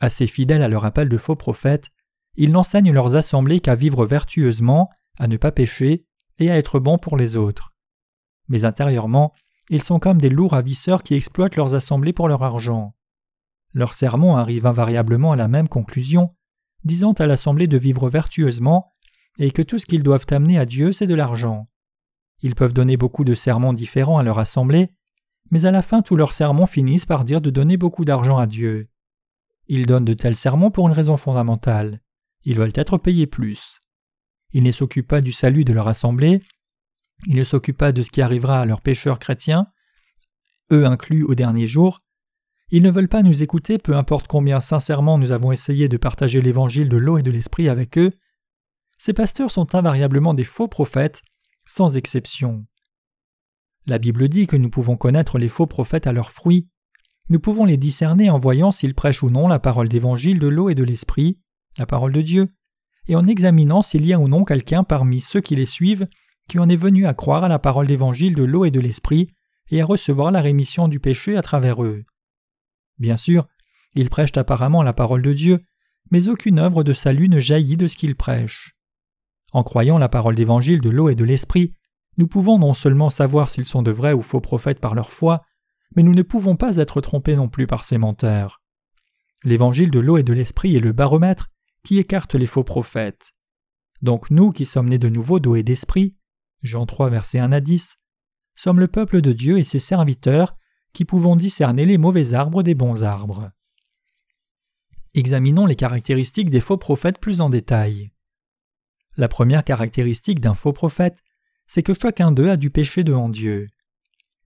Assez 0.00 0.26
fidèles 0.26 0.64
à 0.64 0.68
leur 0.68 0.84
appel 0.84 1.08
de 1.08 1.16
faux 1.16 1.36
prophètes, 1.36 1.90
ils 2.34 2.50
n'enseignent 2.50 2.92
leurs 2.92 3.14
assemblées 3.14 3.60
qu'à 3.60 3.76
vivre 3.76 4.04
vertueusement, 4.04 4.90
à 5.20 5.28
ne 5.28 5.36
pas 5.36 5.52
pécher 5.52 6.04
et 6.40 6.50
à 6.50 6.58
être 6.58 6.80
bons 6.80 6.98
pour 6.98 7.16
les 7.16 7.36
autres. 7.36 7.74
Mais 8.48 8.64
intérieurement, 8.64 9.32
ils 9.68 9.84
sont 9.84 10.00
comme 10.00 10.20
des 10.20 10.30
loups 10.30 10.48
ravisseurs 10.48 11.04
qui 11.04 11.14
exploitent 11.14 11.54
leurs 11.54 11.74
assemblées 11.74 12.12
pour 12.12 12.26
leur 12.26 12.42
argent. 12.42 12.96
Leurs 13.72 13.94
sermons 13.94 14.36
arrivent 14.36 14.66
invariablement 14.66 15.30
à 15.30 15.36
la 15.36 15.46
même 15.46 15.68
conclusion, 15.68 16.34
disant 16.84 17.12
à 17.12 17.26
l'assemblée 17.26 17.66
de 17.66 17.76
vivre 17.76 18.08
vertueusement 18.08 18.94
et 19.38 19.50
que 19.50 19.62
tout 19.62 19.78
ce 19.78 19.86
qu'ils 19.86 20.02
doivent 20.02 20.26
amener 20.30 20.58
à 20.58 20.66
Dieu 20.66 20.92
c'est 20.92 21.06
de 21.06 21.14
l'argent. 21.14 21.66
Ils 22.42 22.54
peuvent 22.54 22.72
donner 22.72 22.96
beaucoup 22.96 23.24
de 23.24 23.34
sermons 23.34 23.72
différents 23.72 24.18
à 24.18 24.22
leur 24.22 24.38
assemblée, 24.38 24.90
mais 25.50 25.66
à 25.66 25.70
la 25.70 25.82
fin 25.82 26.02
tous 26.02 26.16
leurs 26.16 26.32
sermons 26.32 26.66
finissent 26.66 27.06
par 27.06 27.24
dire 27.24 27.40
de 27.40 27.50
donner 27.50 27.76
beaucoup 27.76 28.04
d'argent 28.04 28.38
à 28.38 28.46
Dieu. 28.46 28.88
Ils 29.66 29.86
donnent 29.86 30.04
de 30.04 30.14
tels 30.14 30.36
sermons 30.36 30.70
pour 30.70 30.88
une 30.88 30.94
raison 30.94 31.16
fondamentale. 31.16 32.00
Ils 32.44 32.56
veulent 32.56 32.72
être 32.74 32.98
payés 32.98 33.26
plus. 33.26 33.78
Ils 34.52 34.62
ne 34.62 34.72
s'occupent 34.72 35.08
pas 35.08 35.20
du 35.20 35.32
salut 35.32 35.64
de 35.64 35.72
leur 35.72 35.86
assemblée, 35.86 36.42
ils 37.26 37.36
ne 37.36 37.44
s'occupent 37.44 37.76
pas 37.76 37.92
de 37.92 38.02
ce 38.02 38.10
qui 38.10 38.22
arrivera 38.22 38.60
à 38.60 38.64
leurs 38.64 38.80
pécheurs 38.80 39.18
chrétiens, 39.18 39.66
eux 40.72 40.86
inclus 40.86 41.24
au 41.24 41.34
dernier 41.34 41.66
jour. 41.66 42.02
Ils 42.70 42.82
ne 42.82 42.90
veulent 42.90 43.08
pas 43.08 43.22
nous 43.22 43.42
écouter, 43.42 43.78
peu 43.78 43.96
importe 43.96 44.28
combien 44.28 44.60
sincèrement 44.60 45.18
nous 45.18 45.32
avons 45.32 45.50
essayé 45.50 45.88
de 45.88 45.96
partager 45.96 46.40
l'évangile 46.40 46.88
de 46.88 46.96
l'eau 46.96 47.18
et 47.18 47.22
de 47.22 47.30
l'esprit 47.30 47.68
avec 47.68 47.98
eux. 47.98 48.12
Ces 48.98 49.12
pasteurs 49.12 49.50
sont 49.50 49.74
invariablement 49.74 50.34
des 50.34 50.44
faux 50.44 50.68
prophètes, 50.68 51.22
sans 51.66 51.96
exception. 51.96 52.66
La 53.86 53.98
Bible 53.98 54.28
dit 54.28 54.46
que 54.46 54.56
nous 54.56 54.70
pouvons 54.70 54.96
connaître 54.96 55.38
les 55.38 55.48
faux 55.48 55.66
prophètes 55.66 56.06
à 56.06 56.12
leurs 56.12 56.30
fruits. 56.30 56.68
Nous 57.28 57.40
pouvons 57.40 57.64
les 57.64 57.76
discerner 57.76 58.30
en 58.30 58.38
voyant 58.38 58.70
s'ils 58.70 58.94
prêchent 58.94 59.22
ou 59.22 59.30
non 59.30 59.48
la 59.48 59.58
parole 59.58 59.88
d'évangile 59.88 60.38
de 60.38 60.48
l'eau 60.48 60.68
et 60.68 60.74
de 60.74 60.84
l'esprit, 60.84 61.38
la 61.78 61.86
parole 61.86 62.12
de 62.12 62.20
Dieu, 62.20 62.52
et 63.08 63.16
en 63.16 63.26
examinant 63.26 63.82
s'il 63.82 64.06
y 64.06 64.12
a 64.12 64.18
ou 64.18 64.28
non 64.28 64.44
quelqu'un 64.44 64.84
parmi 64.84 65.20
ceux 65.20 65.40
qui 65.40 65.56
les 65.56 65.66
suivent 65.66 66.06
qui 66.50 66.58
en 66.58 66.68
est 66.68 66.76
venu 66.76 67.06
à 67.06 67.14
croire 67.14 67.44
à 67.44 67.48
la 67.48 67.60
parole 67.60 67.86
d'évangile 67.86 68.34
de 68.34 68.42
l'eau 68.42 68.64
et 68.64 68.72
de 68.72 68.80
l'esprit 68.80 69.28
et 69.70 69.80
à 69.80 69.84
recevoir 69.84 70.32
la 70.32 70.40
rémission 70.40 70.88
du 70.88 70.98
péché 70.98 71.36
à 71.36 71.42
travers 71.42 71.84
eux. 71.84 72.04
Bien 73.00 73.16
sûr, 73.16 73.48
ils 73.94 74.10
prêchent 74.10 74.36
apparemment 74.36 74.84
la 74.84 74.92
parole 74.92 75.22
de 75.22 75.32
Dieu, 75.32 75.64
mais 76.12 76.28
aucune 76.28 76.60
œuvre 76.60 76.84
de 76.84 76.92
salut 76.92 77.28
ne 77.28 77.40
jaillit 77.40 77.76
de 77.76 77.88
ce 77.88 77.96
qu'ils 77.96 78.14
prêchent. 78.14 78.76
En 79.52 79.64
croyant 79.64 79.98
la 79.98 80.08
parole 80.08 80.36
d'évangile 80.36 80.80
de 80.80 80.90
l'eau 80.90 81.08
et 81.08 81.16
de 81.16 81.24
l'esprit, 81.24 81.74
nous 82.18 82.28
pouvons 82.28 82.58
non 82.58 82.74
seulement 82.74 83.10
savoir 83.10 83.50
s'ils 83.50 83.64
sont 83.64 83.82
de 83.82 83.90
vrais 83.90 84.12
ou 84.12 84.22
faux 84.22 84.40
prophètes 84.40 84.80
par 84.80 84.94
leur 84.94 85.10
foi, 85.10 85.42
mais 85.96 86.02
nous 86.02 86.14
ne 86.14 86.22
pouvons 86.22 86.56
pas 86.56 86.76
être 86.76 87.00
trompés 87.00 87.34
non 87.34 87.48
plus 87.48 87.66
par 87.66 87.82
ces 87.82 87.98
menteurs. 87.98 88.62
L'évangile 89.42 89.90
de 89.90 89.98
l'eau 89.98 90.18
et 90.18 90.22
de 90.22 90.32
l'esprit 90.32 90.76
est 90.76 90.80
le 90.80 90.92
baromètre 90.92 91.48
qui 91.84 91.98
écarte 91.98 92.34
les 92.34 92.46
faux 92.46 92.64
prophètes. 92.64 93.32
Donc 94.02 94.30
nous 94.30 94.50
qui 94.50 94.66
sommes 94.66 94.88
nés 94.88 94.98
de 94.98 95.08
nouveau 95.08 95.40
d'eau 95.40 95.56
et 95.56 95.62
d'esprit, 95.62 96.16
Jean 96.62 96.84
3 96.84 97.08
versets 97.08 97.38
1 97.38 97.52
à 97.52 97.60
10, 97.60 97.96
sommes 98.54 98.80
le 98.80 98.88
peuple 98.88 99.22
de 99.22 99.32
Dieu 99.32 99.58
et 99.58 99.64
ses 99.64 99.78
serviteurs 99.78 100.56
qui 100.92 101.04
pouvons 101.04 101.36
discerner 101.36 101.84
les 101.84 101.98
mauvais 101.98 102.34
arbres 102.34 102.62
des 102.62 102.74
bons 102.74 103.02
arbres. 103.02 103.50
Examinons 105.14 105.66
les 105.66 105.76
caractéristiques 105.76 106.50
des 106.50 106.60
faux 106.60 106.76
prophètes 106.76 107.18
plus 107.18 107.40
en 107.40 107.50
détail. 107.50 108.12
La 109.16 109.28
première 109.28 109.64
caractéristique 109.64 110.40
d'un 110.40 110.54
faux 110.54 110.72
prophète, 110.72 111.22
c'est 111.66 111.82
que 111.82 111.94
chacun 111.94 112.32
d'eux 112.32 112.50
a 112.50 112.56
du 112.56 112.70
péché 112.70 113.04
devant 113.04 113.28
Dieu. 113.28 113.68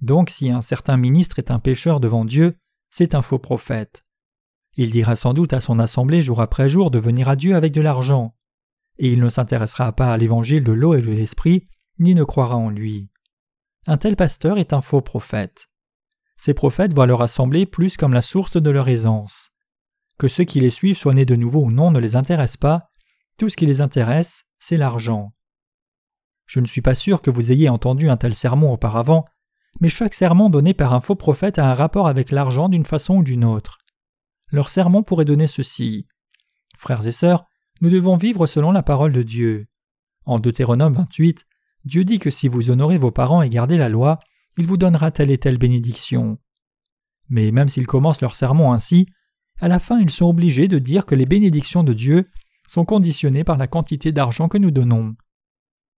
Donc 0.00 0.30
si 0.30 0.50
un 0.50 0.60
certain 0.60 0.96
ministre 0.96 1.38
est 1.38 1.50
un 1.50 1.58
pécheur 1.58 2.00
devant 2.00 2.24
Dieu, 2.24 2.56
c'est 2.90 3.14
un 3.14 3.22
faux 3.22 3.38
prophète. 3.38 4.04
Il 4.76 4.90
dira 4.90 5.16
sans 5.16 5.34
doute 5.34 5.52
à 5.52 5.60
son 5.60 5.78
assemblée 5.78 6.22
jour 6.22 6.40
après 6.40 6.68
jour 6.68 6.90
de 6.90 6.98
venir 6.98 7.28
à 7.28 7.36
Dieu 7.36 7.54
avec 7.54 7.72
de 7.72 7.80
l'argent, 7.80 8.34
et 8.98 9.12
il 9.12 9.20
ne 9.20 9.28
s'intéressera 9.28 9.92
pas 9.92 10.12
à 10.12 10.16
l'évangile 10.16 10.64
de 10.64 10.72
l'eau 10.72 10.94
et 10.94 11.00
de 11.00 11.12
l'esprit, 11.12 11.68
ni 11.98 12.14
ne 12.14 12.24
croira 12.24 12.56
en 12.56 12.70
lui. 12.70 13.10
Un 13.86 13.98
tel 13.98 14.16
pasteur 14.16 14.58
est 14.58 14.72
un 14.72 14.80
faux 14.80 15.00
prophète. 15.00 15.68
Ces 16.36 16.54
prophètes 16.54 16.94
voient 16.94 17.06
leur 17.06 17.22
assemblée 17.22 17.66
plus 17.66 17.96
comme 17.96 18.12
la 18.12 18.22
source 18.22 18.60
de 18.60 18.70
leur 18.70 18.88
aisance. 18.88 19.50
Que 20.18 20.28
ceux 20.28 20.44
qui 20.44 20.60
les 20.60 20.70
suivent 20.70 20.96
soient 20.96 21.14
nés 21.14 21.24
de 21.24 21.36
nouveau 21.36 21.64
ou 21.64 21.70
non 21.70 21.90
ne 21.90 22.00
les 22.00 22.16
intéresse 22.16 22.56
pas, 22.56 22.90
tout 23.36 23.48
ce 23.48 23.56
qui 23.56 23.66
les 23.66 23.80
intéresse, 23.80 24.44
c'est 24.58 24.76
l'argent. 24.76 25.32
Je 26.46 26.60
ne 26.60 26.66
suis 26.66 26.82
pas 26.82 26.94
sûr 26.94 27.22
que 27.22 27.30
vous 27.30 27.50
ayez 27.50 27.68
entendu 27.68 28.08
un 28.08 28.16
tel 28.16 28.34
sermon 28.34 28.72
auparavant, 28.72 29.24
mais 29.80 29.88
chaque 29.88 30.14
sermon 30.14 30.50
donné 30.50 30.74
par 30.74 30.92
un 30.92 31.00
faux 31.00 31.16
prophète 31.16 31.58
a 31.58 31.68
un 31.68 31.74
rapport 31.74 32.06
avec 32.06 32.30
l'argent 32.30 32.68
d'une 32.68 32.84
façon 32.84 33.16
ou 33.16 33.22
d'une 33.22 33.44
autre. 33.44 33.78
Leur 34.52 34.68
sermon 34.68 35.02
pourrait 35.02 35.24
donner 35.24 35.46
ceci. 35.46 36.06
Frères 36.76 37.06
et 37.06 37.12
sœurs, 37.12 37.44
nous 37.80 37.90
devons 37.90 38.16
vivre 38.16 38.46
selon 38.46 38.70
la 38.70 38.82
parole 38.82 39.12
de 39.12 39.22
Dieu. 39.22 39.66
En 40.26 40.38
Deutéronome 40.38 40.92
28, 40.92 41.44
Dieu 41.84 42.04
dit 42.04 42.18
que 42.18 42.30
si 42.30 42.48
vous 42.48 42.70
honorez 42.70 42.98
vos 42.98 43.10
parents 43.10 43.42
et 43.42 43.50
gardez 43.50 43.76
la 43.76 43.88
loi, 43.88 44.20
il 44.56 44.66
vous 44.66 44.76
donnera 44.76 45.10
telle 45.10 45.30
et 45.30 45.38
telle 45.38 45.58
bénédiction. 45.58 46.38
Mais 47.28 47.50
même 47.50 47.68
s'ils 47.68 47.86
commencent 47.86 48.20
leur 48.20 48.36
sermon 48.36 48.72
ainsi, 48.72 49.06
à 49.60 49.68
la 49.68 49.78
fin 49.78 50.00
ils 50.00 50.10
sont 50.10 50.26
obligés 50.26 50.68
de 50.68 50.78
dire 50.78 51.06
que 51.06 51.14
les 51.14 51.26
bénédictions 51.26 51.84
de 51.84 51.92
Dieu 51.92 52.28
sont 52.66 52.84
conditionnées 52.84 53.44
par 53.44 53.56
la 53.56 53.66
quantité 53.66 54.12
d'argent 54.12 54.48
que 54.48 54.58
nous 54.58 54.70
donnons. 54.70 55.14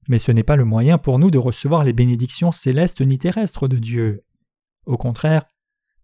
Mais 0.08 0.18
ce 0.18 0.32
n'est 0.32 0.42
pas 0.42 0.56
le 0.56 0.64
moyen 0.64 0.98
pour 0.98 1.18
nous 1.18 1.30
de 1.30 1.38
recevoir 1.38 1.84
les 1.84 1.92
bénédictions 1.92 2.52
célestes 2.52 3.00
ni 3.00 3.18
terrestres 3.18 3.68
de 3.68 3.78
Dieu. 3.78 4.24
Au 4.86 4.96
contraire, 4.96 5.42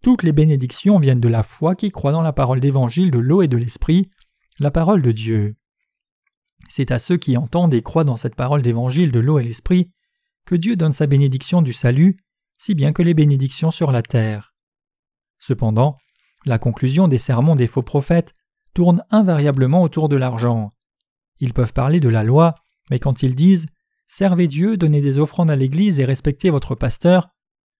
Toutes 0.02 0.24
les 0.24 0.32
bénédictions 0.32 0.98
viennent 0.98 1.20
de 1.20 1.28
la 1.28 1.44
foi 1.44 1.76
qui 1.76 1.92
croit 1.92 2.10
dans 2.10 2.22
la 2.22 2.32
parole 2.32 2.58
d'évangile 2.58 3.12
de 3.12 3.20
l'eau 3.20 3.40
et 3.40 3.46
de 3.46 3.56
l'esprit, 3.56 4.10
la 4.58 4.72
parole 4.72 5.00
de 5.00 5.12
Dieu. 5.12 5.54
C'est 6.68 6.90
à 6.90 6.98
ceux 6.98 7.16
qui 7.16 7.36
entendent 7.36 7.72
et 7.72 7.82
croient 7.82 8.02
dans 8.02 8.16
cette 8.16 8.34
parole 8.34 8.62
d'évangile 8.62 9.12
de 9.12 9.20
l'eau 9.20 9.38
et 9.38 9.44
l'esprit 9.44 9.92
que 10.44 10.56
Dieu 10.56 10.74
donne 10.74 10.92
sa 10.92 11.06
bénédiction 11.06 11.62
du 11.62 11.72
salut, 11.72 12.16
si 12.62 12.76
bien 12.76 12.92
que 12.92 13.02
les 13.02 13.12
bénédictions 13.12 13.72
sur 13.72 13.90
la 13.90 14.02
terre. 14.02 14.54
Cependant, 15.40 15.96
la 16.46 16.60
conclusion 16.60 17.08
des 17.08 17.18
sermons 17.18 17.56
des 17.56 17.66
faux 17.66 17.82
prophètes 17.82 18.36
tourne 18.72 19.02
invariablement 19.10 19.82
autour 19.82 20.08
de 20.08 20.14
l'argent. 20.14 20.72
Ils 21.40 21.54
peuvent 21.54 21.72
parler 21.72 21.98
de 21.98 22.08
la 22.08 22.22
loi, 22.22 22.54
mais 22.88 23.00
quand 23.00 23.24
ils 23.24 23.34
disent 23.34 23.66
Servez 24.06 24.46
Dieu, 24.46 24.76
donnez 24.76 25.00
des 25.00 25.18
offrandes 25.18 25.50
à 25.50 25.56
l'Église 25.56 25.98
et 25.98 26.04
respectez 26.04 26.50
votre 26.50 26.76
pasteur, 26.76 27.30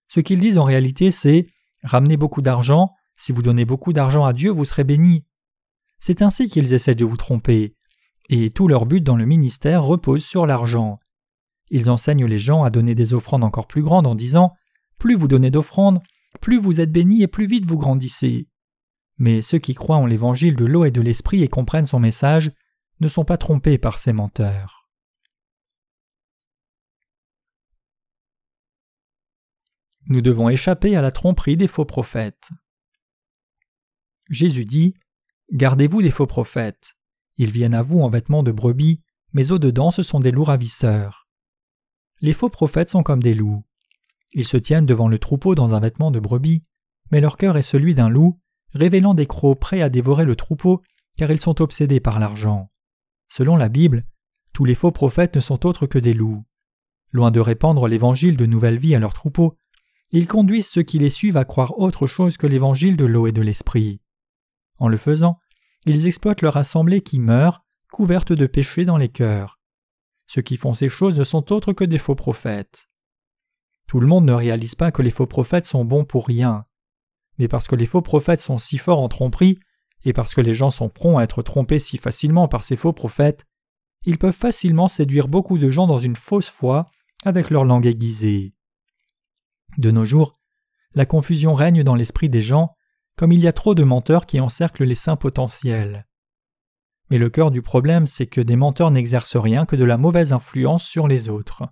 ce 0.09 0.19
qu'ils 0.19 0.41
disent 0.41 0.59
en 0.59 0.65
réalité 0.65 1.13
c'est 1.13 1.47
Ramenez 1.85 2.17
beaucoup 2.17 2.43
d'argent, 2.43 2.91
si 3.17 3.31
vous 3.31 3.43
donnez 3.43 3.65
beaucoup 3.65 3.93
d'argent 3.93 4.25
à 4.25 4.33
Dieu, 4.33 4.51
vous 4.51 4.65
serez 4.65 4.83
béni. 4.83 5.25
C'est 6.01 6.23
ainsi 6.23 6.49
qu'ils 6.49 6.73
essaient 6.73 6.97
de 6.97 7.05
vous 7.05 7.17
tromper, 7.17 7.77
et 8.31 8.51
tout 8.51 8.67
leur 8.67 8.87
but 8.87 9.01
dans 9.01 9.17
le 9.17 9.27
ministère 9.27 9.85
repose 9.85 10.25
sur 10.25 10.45
l'argent. 10.45 10.99
Ils 11.71 11.89
enseignent 11.89 12.27
les 12.27 12.41
gens 12.41 12.65
à 12.65 12.71
donner 12.71 12.97
des 12.97 13.15
offrandes 13.15 13.45
encore 13.45 13.69
plus 13.69 13.83
grandes 13.83 14.09
en 14.09 14.17
disant 14.17 14.53
Plus 15.03 15.17
vous 15.17 15.27
donnez 15.27 15.51
d'offrandes, 15.51 16.01
plus 16.41 16.59
vous 16.59 16.81
êtes 16.81 16.93
bénis 16.93 17.23
et 17.23 17.27
plus 17.27 17.47
vite 17.47 17.67
vous 17.67 17.77
grandissez. 17.77 18.49
Mais 19.19 19.43
ceux 19.43 19.59
qui 19.59 19.75
croient 19.75 19.97
en 19.97 20.07
l'évangile 20.07 20.55
de 20.55 20.65
l'eau 20.65 20.85
et 20.85 20.93
de 20.93 21.01
l'esprit 21.01 21.43
et 21.43 21.49
comprennent 21.49 21.87
son 21.87 21.99
message 21.99 22.53
ne 23.01 23.09
sont 23.09 23.25
pas 23.25 23.37
trompés 23.37 23.79
par 23.79 23.99
ces 23.99 24.13
menteurs. 24.13 24.89
Nous 30.07 30.21
devons 30.21 30.49
échapper 30.49 30.95
à 30.95 31.03
la 31.03 31.11
tromperie 31.11 31.57
des 31.57 31.67
faux 31.67 31.85
prophètes. 31.85 32.51
Jésus 34.31 34.65
dit 34.65 34.95
Gardez-vous 35.51 36.01
des 36.01 36.13
faux 36.13 36.29
prophètes. 36.29 36.95
Ils 37.39 37.51
viennent 37.51 37.75
à 37.75 37.83
vous 37.83 37.99
en 37.99 38.09
vêtements 38.09 38.45
de 38.45 38.53
brebis, 38.53 39.03
mais 39.33 39.51
au-dedans 39.51 39.91
ce 39.91 40.05
sont 40.05 40.21
des 40.21 40.31
loups 40.31 40.45
ravisseurs. 40.45 41.27
Les 42.21 42.33
faux 42.33 42.51
prophètes 42.51 42.91
sont 42.91 43.03
comme 43.03 43.21
des 43.21 43.35
loups. 43.35 43.65
Ils 44.33 44.47
se 44.47 44.57
tiennent 44.57 44.87
devant 44.87 45.09
le 45.09 45.19
troupeau 45.19 45.55
dans 45.55 45.75
un 45.75 45.81
vêtement 45.81 46.11
de 46.11 46.21
brebis, 46.21 46.65
mais 47.11 47.21
leur 47.21 47.37
cœur 47.37 47.57
est 47.57 47.63
celui 47.63 47.95
d'un 47.95 48.09
loup, 48.09 48.41
révélant 48.73 49.15
des 49.15 49.27
crocs 49.27 49.59
prêts 49.59 49.83
à 49.83 49.91
dévorer 49.91 50.25
le 50.25 50.37
troupeau, 50.37 50.83
car 51.17 51.31
ils 51.31 51.41
sont 51.41 51.61
obsédés 51.61 52.01
par 52.01 52.19
l'argent. 52.19 52.71
Selon 53.29 53.57
la 53.57 53.69
Bible, 53.69 54.05
tous 54.53 54.65
les 54.65 54.75
faux 54.75 54.93
prophètes 54.93 55.37
ne 55.37 55.41
sont 55.41 55.67
autres 55.67 55.87
que 55.87 55.99
des 55.99 56.15
loups. 56.15 56.45
Loin 57.11 57.31
de 57.31 57.41
répandre 57.41 57.87
l'évangile 57.89 58.37
de 58.37 58.47
nouvelle 58.47 58.79
vie 58.79 58.95
à 58.95 58.99
leur 58.99 59.13
troupeau, 59.13 59.59
ils 60.11 60.27
conduisent 60.27 60.69
ceux 60.69 60.83
qui 60.83 60.99
les 60.99 61.11
suivent 61.11 61.37
à 61.37 61.45
croire 61.45 61.79
autre 61.79 62.07
chose 62.07 62.37
que 62.37 62.47
l'évangile 62.47 62.97
de 62.97 63.05
l'eau 63.05 63.27
et 63.27 63.33
de 63.33 63.43
l'esprit. 63.43 64.01
En 64.79 64.89
le 64.89 64.97
faisant, 64.97 65.39
ils 65.87 66.07
exploitent 66.07 66.43
leur 66.43 66.57
assemblée 66.57 67.01
qui 67.01 67.19
meurt, 67.19 67.63
couverte 67.93 68.33
de 68.33 68.47
péchés 68.47 68.85
dans 68.85 68.97
les 68.97 69.09
cœurs. 69.09 69.59
Ceux 70.27 70.43
qui 70.43 70.57
font 70.57 70.75
ces 70.75 70.89
choses 70.89 71.19
ne 71.19 71.25
sont 71.25 71.53
autres 71.53 71.73
que 71.73 71.85
des 71.85 71.99
faux 71.99 72.15
prophètes. 72.15 72.89
Tout 73.93 74.01
le 74.01 74.07
monde 74.07 74.25
ne 74.25 74.33
réalise 74.33 74.75
pas 74.75 74.91
que 74.91 75.03
les 75.03 75.11
faux 75.11 75.27
prophètes 75.27 75.67
sont 75.67 75.85
bons 75.85 76.07
pour 76.07 76.27
rien. 76.27 76.65
Mais 77.37 77.47
parce 77.47 77.69
que 77.69 77.77
les 77.77 77.85
faux 77.85 78.01
prophètes 78.01 78.41
sont 78.41 78.57
si 78.57 78.79
forts 78.79 79.01
en 79.01 79.11
tromperie, 79.11 79.59
et 80.07 80.15
parce 80.15 80.33
que 80.33 80.41
les 80.41 80.55
gens 80.55 80.71
sont 80.71 80.89
prompts 80.89 81.19
à 81.19 81.25
être 81.25 81.43
trompés 81.43 81.79
si 81.79 81.99
facilement 81.99 82.49
par 82.49 82.63
ces 82.63 82.75
faux 82.75 82.95
prophètes, 82.95 83.45
ils 84.07 84.17
peuvent 84.17 84.33
facilement 84.33 84.89
séduire 84.89 85.29
beaucoup 85.29 85.59
de 85.59 85.71
gens 85.71 85.87
dans 85.87 86.01
une 86.01 86.17
fausse 86.17 86.49
foi 86.49 86.91
avec 87.27 87.51
leur 87.51 87.67
langue 87.67 87.85
aiguisée. 87.85 88.55
De 89.77 89.91
nos 89.91 90.07
jours, 90.07 90.33
la 90.95 91.05
confusion 91.05 91.53
règne 91.53 91.83
dans 91.83 91.95
l'esprit 91.95 92.31
des 92.31 92.41
gens, 92.41 92.75
comme 93.19 93.31
il 93.31 93.41
y 93.41 93.47
a 93.47 93.53
trop 93.53 93.75
de 93.75 93.85
menteurs 93.85 94.25
qui 94.25 94.41
encerclent 94.41 94.85
les 94.85 94.95
saints 94.95 95.17
potentiels. 95.17 96.07
Mais 97.11 97.19
le 97.19 97.29
cœur 97.29 97.51
du 97.51 97.61
problème, 97.61 98.07
c'est 98.07 98.27
que 98.27 98.41
des 98.41 98.57
menteurs 98.57 98.91
n'exercent 98.91 99.37
rien 99.37 99.67
que 99.67 99.77
de 99.77 99.85
la 99.85 99.99
mauvaise 99.99 100.33
influence 100.33 100.83
sur 100.83 101.09
les 101.09 101.29
autres. 101.29 101.65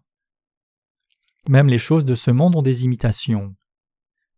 Même 1.49 1.69
les 1.69 1.79
choses 1.79 2.05
de 2.05 2.15
ce 2.15 2.31
monde 2.31 2.57
ont 2.57 2.63
des 2.63 2.85
imitations. 2.85 3.55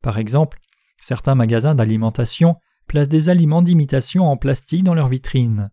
Par 0.03 0.19
exemple, 0.19 0.59
certains 1.01 1.35
magasins 1.35 1.75
d'alimentation 1.75 2.57
placent 2.87 3.09
des 3.09 3.29
aliments 3.29 3.63
d'imitation 3.63 4.27
en 4.31 4.37
plastique 4.37 4.85
dans 4.85 4.95
leurs 4.95 5.09
vitrines. 5.09 5.71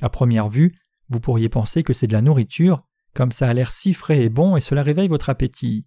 À 0.00 0.08
première 0.08 0.48
vue, 0.48 0.78
vous 1.08 1.20
pourriez 1.20 1.48
penser 1.48 1.82
que 1.82 1.92
c'est 1.92 2.06
de 2.06 2.12
la 2.12 2.22
nourriture, 2.22 2.82
comme 3.14 3.32
ça 3.32 3.48
a 3.48 3.52
l'air 3.52 3.70
si 3.70 3.94
frais 3.94 4.22
et 4.22 4.30
bon 4.30 4.56
et 4.56 4.60
cela 4.60 4.82
réveille 4.82 5.08
votre 5.08 5.30
appétit 5.30 5.86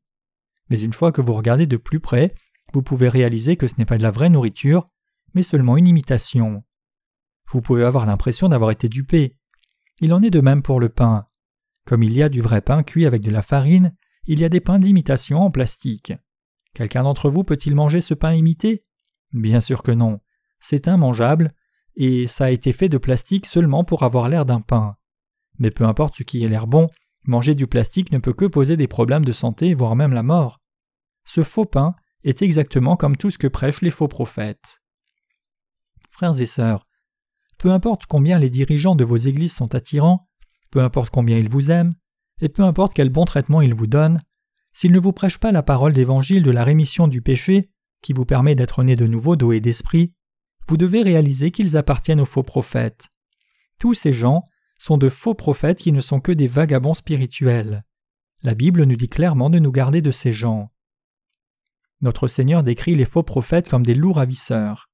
mais 0.70 0.82
une 0.82 0.94
fois 0.94 1.12
que 1.12 1.22
vous 1.22 1.34
regardez 1.34 1.68
de 1.68 1.78
plus 1.78 2.00
près, 2.00 2.34
vous 2.74 2.82
pouvez 2.82 3.10
réaliser 3.10 3.56
que 3.58 3.68
ce 3.68 3.76
n'est 3.78 3.86
pas 3.86 3.98
de 3.98 4.04
la 4.04 4.12
vraie 4.12 4.30
nourriture, 4.30 4.90
mais 5.34 5.44
seulement 5.44 5.78
une 5.78 5.88
imitation. 5.88 6.64
Vous 7.50 7.62
pouvez 7.62 7.84
avoir 7.84 8.06
l'impression 8.06 8.50
d'avoir 8.50 8.72
été 8.72 8.90
dupé. 8.90 9.38
Il 10.02 10.14
en 10.14 10.22
est 10.24 10.32
de 10.32 10.42
même 10.42 10.64
pour 10.64 10.80
le 10.80 10.90
pain. 10.90 11.28
Comme 11.86 12.04
il 12.04 12.14
y 12.14 12.24
a 12.24 12.30
du 12.30 12.42
vrai 12.42 12.62
pain 12.62 12.84
cuit 12.84 13.06
avec 13.06 13.22
de 13.22 13.30
la 13.30 13.44
farine, 13.44 13.96
il 14.26 14.40
y 14.40 14.46
a 14.46 14.50
des 14.50 14.60
pains 14.60 14.80
d'imitation 14.80 15.42
en 15.42 15.52
plastique. 15.52 16.14
Quelqu'un 16.74 17.04
d'entre 17.04 17.30
vous 17.30 17.44
peut-il 17.44 17.76
manger 17.76 18.02
ce 18.02 18.14
pain 18.14 18.34
imité? 18.34 18.86
Bien 19.34 19.60
sûr 19.60 19.84
que 19.84 19.92
non. 19.92 20.20
C'est 20.60 20.88
immangeable, 20.88 21.54
et 21.96 22.28
ça 22.28 22.46
a 22.46 22.52
été 22.52 22.74
fait 22.74 22.90
de 22.90 22.98
plastique 22.98 23.46
seulement 23.46 23.84
pour 23.84 24.04
avoir 24.04 24.30
l'air 24.30 24.46
d'un 24.46 24.62
pain. 24.62 24.98
Mais 25.60 25.72
peu 25.72 25.86
importe 25.86 26.16
ce 26.18 26.24
qui 26.24 26.44
ait 26.44 26.50
l'air 26.50 26.68
bon, 26.68 26.90
Manger 27.28 27.56
du 27.56 27.66
plastique 27.66 28.12
ne 28.12 28.20
peut 28.20 28.34
que 28.34 28.46
poser 28.46 28.78
des 28.78 28.88
problèmes 28.88 29.26
de 29.26 29.32
santé, 29.32 29.74
voire 29.74 29.96
même 29.96 30.14
la 30.14 30.22
mort. 30.22 30.62
Ce 31.24 31.42
faux 31.42 31.66
pain 31.66 31.96
est 32.24 32.44
exactement 32.44 32.96
comme 32.96 33.18
tout 33.18 33.32
ce 33.32 33.40
que 33.40 33.48
prêchent 33.48 33.82
les 33.82 33.90
faux 33.90 34.08
prophètes. 34.08 34.82
Frères 36.12 36.40
et 36.40 36.46
sœurs, 36.46 36.88
peu 37.58 37.72
importe 37.72 38.06
combien 38.06 38.38
les 38.38 38.52
dirigeants 38.52 38.96
de 38.96 39.04
vos 39.04 39.18
églises 39.18 39.54
sont 39.54 39.74
attirants, 39.74 40.30
peu 40.70 40.82
importe 40.82 41.10
combien 41.10 41.40
ils 41.40 41.50
vous 41.50 41.72
aiment, 41.72 41.96
et 42.42 42.50
peu 42.50 42.64
importe 42.64 42.94
quel 42.94 43.10
bon 43.10 43.26
traitement 43.26 43.62
ils 43.62 43.74
vous 43.74 43.88
donnent, 43.88 44.22
s'ils 44.74 44.92
ne 44.92 45.00
vous 45.00 45.14
prêchent 45.14 45.40
pas 45.40 45.52
la 45.52 45.64
parole 45.64 45.94
d'évangile 45.94 46.44
de 46.44 46.52
la 46.52 46.64
rémission 46.64 47.08
du 47.08 47.22
péché, 47.22 47.70
qui 48.02 48.14
vous 48.14 48.26
permet 48.26 48.56
d'être 48.56 48.84
né 48.84 48.96
de 48.96 49.08
nouveau 49.08 49.36
d'eau 49.36 49.58
d'esprit, 49.60 50.14
vous 50.68 50.78
devez 50.78 51.02
réaliser 51.02 51.52
qu'ils 51.52 51.78
appartiennent 51.78 52.20
aux 52.20 52.26
faux 52.26 52.44
prophètes. 52.44 53.10
Tous 53.80 53.94
ces 53.94 54.14
gens 54.14 54.44
sont 54.78 54.98
de 54.98 55.10
faux 55.10 55.34
prophètes 55.34 55.80
qui 55.80 55.92
ne 55.92 56.02
sont 56.02 56.20
que 56.20 56.32
des 56.32 56.48
vagabonds 56.48 56.94
spirituels. 56.94 57.86
La 58.42 58.54
Bible 58.54 58.84
nous 58.84 58.96
dit 58.96 59.08
clairement 59.08 59.50
de 59.50 59.60
nous 59.60 59.72
garder 59.72 60.02
de 60.02 60.12
ces 60.12 60.34
gens. 60.34 60.72
Notre 62.02 62.28
Seigneur 62.28 62.64
décrit 62.64 62.96
les 62.96 63.06
faux 63.06 63.24
prophètes 63.24 63.70
comme 63.70 63.86
des 63.86 63.96
loups 63.96 64.14
ravisseurs. 64.14 64.90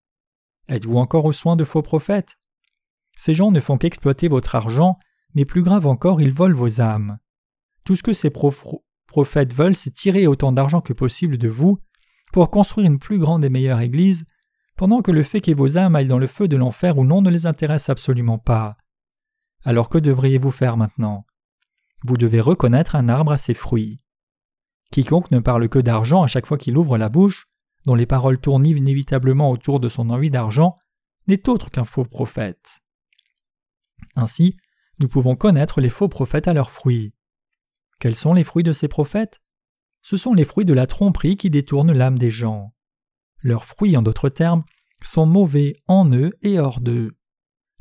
Êtes-vous 0.67 0.97
encore 0.97 1.25
aux 1.25 1.33
soins 1.33 1.55
de 1.55 1.63
faux 1.63 1.81
prophètes? 1.81 2.37
Ces 3.17 3.33
gens 3.33 3.51
ne 3.51 3.59
font 3.59 3.77
qu'exploiter 3.77 4.27
votre 4.27 4.55
argent, 4.55 4.97
mais 5.33 5.45
plus 5.45 5.63
grave 5.63 5.87
encore, 5.87 6.21
ils 6.21 6.31
volent 6.31 6.55
vos 6.55 6.79
âmes. 6.79 7.17
Tout 7.83 7.95
ce 7.95 8.03
que 8.03 8.13
ces 8.13 8.31
prophètes 8.31 9.53
veulent, 9.53 9.75
c'est 9.75 9.93
tirer 9.93 10.27
autant 10.27 10.51
d'argent 10.51 10.81
que 10.81 10.93
possible 10.93 11.37
de 11.37 11.47
vous 11.47 11.79
pour 12.31 12.49
construire 12.49 12.87
une 12.87 12.99
plus 12.99 13.19
grande 13.19 13.43
et 13.43 13.49
meilleure 13.49 13.81
Église, 13.81 14.25
pendant 14.77 15.01
que 15.01 15.11
le 15.11 15.23
fait 15.23 15.41
que 15.41 15.51
vos 15.51 15.77
âmes 15.77 15.95
aillent 15.95 16.07
dans 16.07 16.17
le 16.17 16.27
feu 16.27 16.47
de 16.47 16.55
l'enfer 16.55 16.97
ou 16.97 17.05
non 17.05 17.21
ne 17.21 17.29
les 17.29 17.45
intéresse 17.45 17.89
absolument 17.89 18.39
pas. 18.39 18.77
Alors 19.63 19.89
que 19.89 19.97
devriez-vous 19.97 20.51
faire 20.51 20.77
maintenant? 20.77 21.25
Vous 22.03 22.17
devez 22.17 22.41
reconnaître 22.41 22.95
un 22.95 23.09
arbre 23.09 23.31
à 23.31 23.37
ses 23.37 23.53
fruits. 23.53 24.01
Quiconque 24.91 25.31
ne 25.31 25.39
parle 25.39 25.69
que 25.69 25.79
d'argent 25.79 26.23
à 26.23 26.27
chaque 26.27 26.45
fois 26.45 26.57
qu'il 26.57 26.77
ouvre 26.77 26.97
la 26.97 27.09
bouche, 27.09 27.47
dont 27.85 27.95
les 27.95 28.05
paroles 28.05 28.39
tournent 28.39 28.65
inévitablement 28.65 29.51
autour 29.51 29.79
de 29.79 29.89
son 29.89 30.09
envie 30.09 30.31
d'argent, 30.31 30.77
n'est 31.27 31.47
autre 31.47 31.69
qu'un 31.69 31.85
faux 31.85 32.05
prophète. 32.05 32.81
Ainsi, 34.15 34.57
nous 34.99 35.07
pouvons 35.07 35.35
connaître 35.35 35.79
les 35.79 35.89
faux 35.89 36.09
prophètes 36.09 36.47
à 36.47 36.53
leurs 36.53 36.71
fruits. 36.71 37.13
Quels 38.01 38.15
sont 38.15 38.33
les 38.33 38.43
fruits 38.43 38.63
de 38.63 38.73
ces 38.73 38.87
prophètes? 38.87 39.43
Ce 40.01 40.17
sont 40.17 40.33
les 40.33 40.43
fruits 40.43 40.65
de 40.65 40.73
la 40.73 40.87
tromperie 40.87 41.37
qui 41.37 41.51
détournent 41.51 41.91
l'âme 41.91 42.17
des 42.17 42.31
gens. 42.31 42.73
Leurs 43.43 43.63
fruits, 43.63 43.95
en 43.95 44.01
d'autres 44.01 44.29
termes, 44.29 44.63
sont 45.03 45.27
mauvais 45.27 45.75
en 45.87 46.11
eux 46.11 46.31
et 46.41 46.59
hors 46.59 46.81
d'eux. 46.81 47.11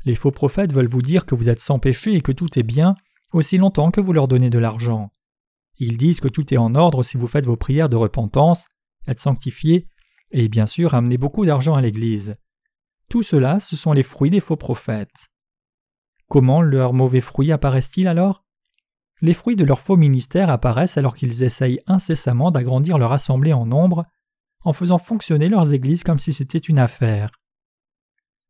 Les 0.05 0.13
faux 0.13 0.29
prophètes 0.29 0.73
veulent 0.73 0.87
vous 0.87 1.01
dire 1.01 1.25
que 1.25 1.33
vous 1.33 1.49
êtes 1.49 1.59
sans 1.59 1.79
péché 1.79 2.13
et 2.13 2.21
que 2.21 2.31
tout 2.31 2.59
est 2.59 2.63
bien, 2.63 2.95
aussi 3.33 3.57
longtemps 3.57 3.89
que 3.89 3.99
vous 3.99 4.13
leur 4.13 4.27
donnez 4.27 4.51
de 4.51 4.59
l'argent. 4.59 5.11
Ils 5.77 5.97
disent 5.97 6.19
que 6.19 6.27
tout 6.27 6.53
est 6.53 6.57
en 6.57 6.75
ordre 6.75 7.03
si 7.03 7.17
vous 7.17 7.25
faites 7.25 7.47
vos 7.47 7.57
prières 7.57 7.89
de 7.89 7.95
repentance, 7.95 8.65
êtes 9.07 9.19
sanctifiés, 9.19 9.87
et 10.29 10.49
bien 10.49 10.67
sûr 10.67 10.93
amenez 10.93 11.17
beaucoup 11.17 11.47
d'argent 11.47 11.73
à 11.73 11.81
l'Église. 11.81 12.35
Tout 13.09 13.23
cela, 13.23 13.59
ce 13.59 13.75
sont 13.75 13.91
les 13.91 14.03
fruits 14.03 14.29
des 14.29 14.39
faux 14.39 14.55
prophètes. 14.55 15.31
Comment 16.27 16.61
leurs 16.61 16.93
mauvais 16.93 17.21
fruits 17.21 17.51
apparaissent-ils 17.51 18.07
alors? 18.07 18.45
Les 19.21 19.33
fruits 19.33 19.55
de 19.55 19.63
leur 19.63 19.79
faux 19.79 19.97
ministère 19.97 20.49
apparaissent 20.49 20.97
alors 20.97 21.15
qu'ils 21.15 21.43
essayent 21.43 21.81
incessamment 21.85 22.49
d'agrandir 22.49 22.97
leur 22.97 23.11
assemblée 23.11 23.53
en 23.53 23.65
nombre, 23.65 24.05
en 24.63 24.73
faisant 24.73 24.97
fonctionner 24.97 25.47
leurs 25.47 25.73
églises 25.73 26.03
comme 26.03 26.19
si 26.19 26.33
c'était 26.33 26.57
une 26.57 26.79
affaire. 26.79 27.31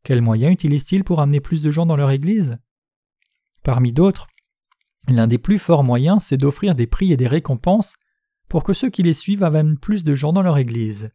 Quels 0.03 0.21
moyens 0.21 0.53
utilisent-ils 0.53 1.03
pour 1.03 1.19
amener 1.19 1.39
plus 1.39 1.61
de 1.61 1.71
gens 1.71 1.85
dans 1.85 1.95
leur 1.95 2.11
Église? 2.11 2.57
Parmi 3.63 3.91
d'autres, 3.93 4.27
l'un 5.07 5.27
des 5.27 5.37
plus 5.37 5.59
forts 5.59 5.83
moyens, 5.83 6.23
c'est 6.23 6.37
d'offrir 6.37 6.73
des 6.73 6.87
prix 6.87 7.11
et 7.11 7.17
des 7.17 7.27
récompenses 7.27 7.95
pour 8.49 8.63
que 8.63 8.73
ceux 8.73 8.89
qui 8.89 9.03
les 9.03 9.13
suivent 9.13 9.43
amènent 9.43 9.77
plus 9.77 10.03
de 10.03 10.15
gens 10.15 10.33
dans 10.33 10.41
leur 10.41 10.57
Église. 10.57 11.11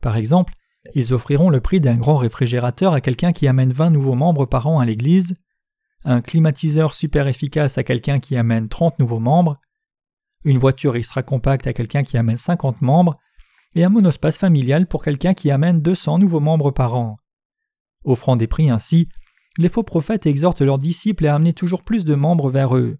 Par 0.00 0.16
exemple, 0.16 0.54
Ils 0.94 1.14
offriront 1.14 1.48
le 1.48 1.60
prix 1.60 1.80
d'un 1.80 1.96
grand 1.96 2.16
réfrigérateur 2.16 2.92
à 2.92 3.00
quelqu'un 3.00 3.32
qui 3.32 3.48
amène 3.48 3.72
20 3.72 3.90
nouveaux 3.90 4.14
membres 4.14 4.44
par 4.44 4.66
an 4.66 4.80
à 4.80 4.84
l'Église, 4.84 5.36
un 6.04 6.20
climatiseur 6.20 6.94
super 6.94 7.26
efficace 7.26 7.78
à 7.78 7.84
quelqu'un 7.84 8.20
qui 8.20 8.36
amène 8.36 8.68
30 8.68 8.98
nouveaux 8.98 9.20
membres, 9.20 9.58
une 10.44 10.58
voiture 10.58 10.96
extra 10.96 11.22
compacte 11.22 11.66
à 11.66 11.72
quelqu'un 11.72 12.02
qui 12.02 12.18
amène 12.18 12.36
50 12.36 12.82
membres, 12.82 13.18
et 13.74 13.84
un 13.84 13.88
monospace 13.88 14.38
familial 14.38 14.86
pour 14.86 15.02
quelqu'un 15.02 15.34
qui 15.34 15.50
amène 15.50 15.80
200 15.80 16.18
nouveaux 16.18 16.40
membres 16.40 16.70
par 16.70 16.94
an. 16.94 17.16
Offrant 18.04 18.36
des 18.36 18.46
prix 18.46 18.70
ainsi, 18.70 19.08
les 19.56 19.68
faux 19.68 19.82
prophètes 19.82 20.26
exhortent 20.26 20.60
leurs 20.60 20.78
disciples 20.78 21.26
à 21.26 21.34
amener 21.34 21.52
toujours 21.52 21.82
plus 21.82 22.04
de 22.04 22.14
membres 22.14 22.50
vers 22.50 22.76
eux. 22.76 22.98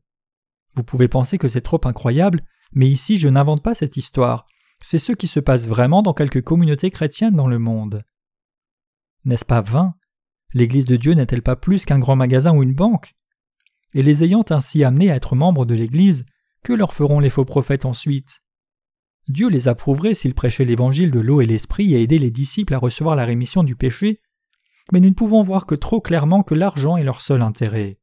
Vous 0.75 0.83
pouvez 0.83 1.09
penser 1.09 1.39
que 1.39 1.49
c'est 1.49 1.61
trop 1.61 1.81
incroyable, 1.85 2.43
mais 2.73 2.89
ici 2.89 3.19
je 3.19 3.29
n'invente 3.29 3.63
pas 3.63 3.75
cette 3.75 3.97
histoire, 3.97 4.47
c'est 4.83 4.99
ce 4.99 5.13
qui 5.13 5.27
se 5.27 5.41
passe 5.41 5.67
vraiment 5.67 6.03
dans 6.03 6.15
quelques 6.15 6.43
communautés 6.43 6.91
chrétiennes 6.91 7.37
dans 7.37 7.47
le 7.47 7.59
monde. 7.59 8.03
N'est-ce 9.25 9.45
pas 9.45 9.61
vain 9.61 9.95
L'Église 10.55 10.85
de 10.85 10.97
Dieu 10.97 11.15
n'est-elle 11.15 11.43
pas 11.43 11.57
plus 11.57 11.85
qu'un 11.85 11.99
grand 11.99 12.17
magasin 12.17 12.57
ou 12.57 12.63
une 12.63 12.75
banque? 12.75 13.15
Et 13.93 14.03
les 14.03 14.23
ayant 14.25 14.45
ainsi 14.51 14.85
amenés 14.85 15.11
à 15.11 15.17
être 15.17 15.35
membres 15.35 15.67
de 15.67 15.75
l'Église, 15.75 16.25
que 16.63 16.73
leur 16.73 16.95
feront 16.95 17.21
les 17.21 17.31
faux 17.31 17.45
prophètes 17.45 17.85
ensuite? 17.85 18.41
Dieu 19.29 19.49
les 19.49 19.69
approuverait 19.69 20.15
s'ils 20.15 20.35
prêchaient 20.35 20.65
l'évangile 20.65 21.11
de 21.11 21.21
l'eau 21.21 21.41
et 21.41 21.47
l'esprit 21.47 21.95
et 21.95 22.03
aidaient 22.03 22.19
les 22.19 22.31
disciples 22.31 22.75
à 22.75 22.79
recevoir 22.79 23.17
la 23.17 23.25
rémission 23.25 23.65
du 23.65 23.75
péché, 23.75 24.21
mais 24.93 25.01
nous 25.01 25.09
ne 25.09 25.15
pouvons 25.15 25.43
voir 25.43 25.67
que 25.67 25.75
trop 25.75 26.01
clairement 26.01 26.43
que 26.43 26.55
l'argent 26.55 26.97
est 26.97 27.05
leur 27.05 27.21
seul 27.21 27.43
intérêt. 27.43 27.99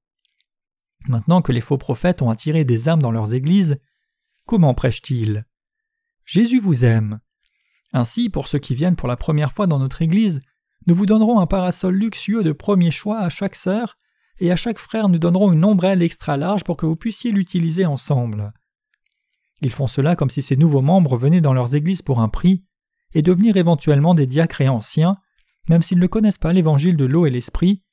Maintenant 1.08 1.42
que 1.42 1.52
les 1.52 1.62
faux 1.62 1.78
prophètes 1.78 2.22
ont 2.22 2.30
attiré 2.30 2.66
des 2.66 2.90
âmes 2.90 3.02
dans 3.02 3.12
leurs 3.12 3.34
églises, 3.34 3.80
comment 4.46 4.74
prêchent-ils? 4.74 5.46
Jésus 6.26 6.60
vous 6.60 6.86
aime. 6.86 7.20
Ainsi, 7.94 8.30
pour 8.30 8.48
ceux 8.48 8.60
qui 8.60 8.76
viennent 8.76 8.96
pour 8.96 9.08
la 9.08 9.18
première 9.18 9.52
fois 9.52 9.68
dans 9.68 9.80
notre 9.80 10.02
église, 10.02 10.42
nous 10.88 10.96
vous 10.96 11.06
donnerons 11.06 11.40
un 11.40 11.48
parasol 11.48 11.96
luxueux 11.96 12.44
de 12.44 12.52
premier 12.52 12.92
choix 12.92 13.20
à 13.20 13.30
chaque 13.30 13.56
sœur, 13.56 13.98
et 14.40 14.52
à 14.52 14.56
chaque 14.56 14.80
frère 14.80 15.10
nous 15.10 15.20
donnerons 15.20 15.52
une 15.52 15.64
ombrelle 15.64 16.02
extra 16.02 16.38
large 16.38 16.64
pour 16.64 16.78
que 16.78 16.86
vous 16.86 16.96
puissiez 16.96 17.32
l'utiliser 17.32 17.86
ensemble. 17.86 18.54
Ils 19.62 19.72
font 19.72 19.88
cela 19.88 20.16
comme 20.16 20.32
si 20.32 20.42
ces 20.42 20.58
nouveaux 20.58 20.82
membres 20.82 21.18
venaient 21.18 21.42
dans 21.42 21.54
leurs 21.54 21.76
églises 21.76 22.02
pour 22.02 22.20
un 22.20 22.30
prix, 22.30 22.64
et 23.14 23.22
devenir 23.22 23.58
éventuellement 23.58 24.16
des 24.16 24.26
diacres 24.26 24.62
et 24.62 24.70
anciens, 24.70 25.18
même 25.70 25.82
s'ils 25.82 26.00
ne 26.00 26.08
connaissent 26.08 26.40
pas 26.40 26.54
l'évangile 26.54 26.98
de 26.98 27.06
l'eau 27.06 27.26
et 27.26 27.30
l'esprit, 27.30 27.84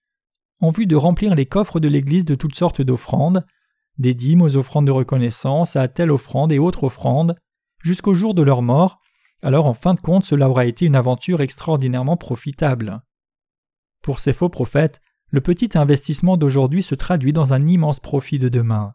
en 0.60 0.70
vue 0.70 0.86
de 0.86 0.96
remplir 0.96 1.34
les 1.34 1.46
coffres 1.46 1.80
de 1.80 1.88
l'Église 1.88 2.24
de 2.24 2.34
toutes 2.34 2.54
sortes 2.54 2.82
d'offrandes, 2.82 3.44
des 3.98 4.14
dîmes 4.14 4.42
aux 4.42 4.56
offrandes 4.56 4.86
de 4.86 4.92
reconnaissance, 4.92 5.76
à 5.76 5.88
telle 5.88 6.10
offrande 6.10 6.52
et 6.52 6.58
autre 6.58 6.84
offrande, 6.84 7.36
jusqu'au 7.82 8.14
jour 8.14 8.34
de 8.34 8.42
leur 8.42 8.62
mort, 8.62 9.00
alors 9.42 9.66
en 9.66 9.74
fin 9.74 9.94
de 9.94 10.00
compte 10.00 10.24
cela 10.24 10.48
aura 10.48 10.66
été 10.66 10.86
une 10.86 10.96
aventure 10.96 11.40
extraordinairement 11.40 12.16
profitable. 12.16 13.02
Pour 14.02 14.20
ces 14.20 14.32
faux 14.32 14.48
prophètes, 14.48 15.00
le 15.30 15.40
petit 15.40 15.76
investissement 15.76 16.36
d'aujourd'hui 16.36 16.82
se 16.82 16.94
traduit 16.94 17.32
dans 17.32 17.52
un 17.52 17.66
immense 17.66 18.00
profit 18.00 18.38
de 18.38 18.48
demain. 18.48 18.94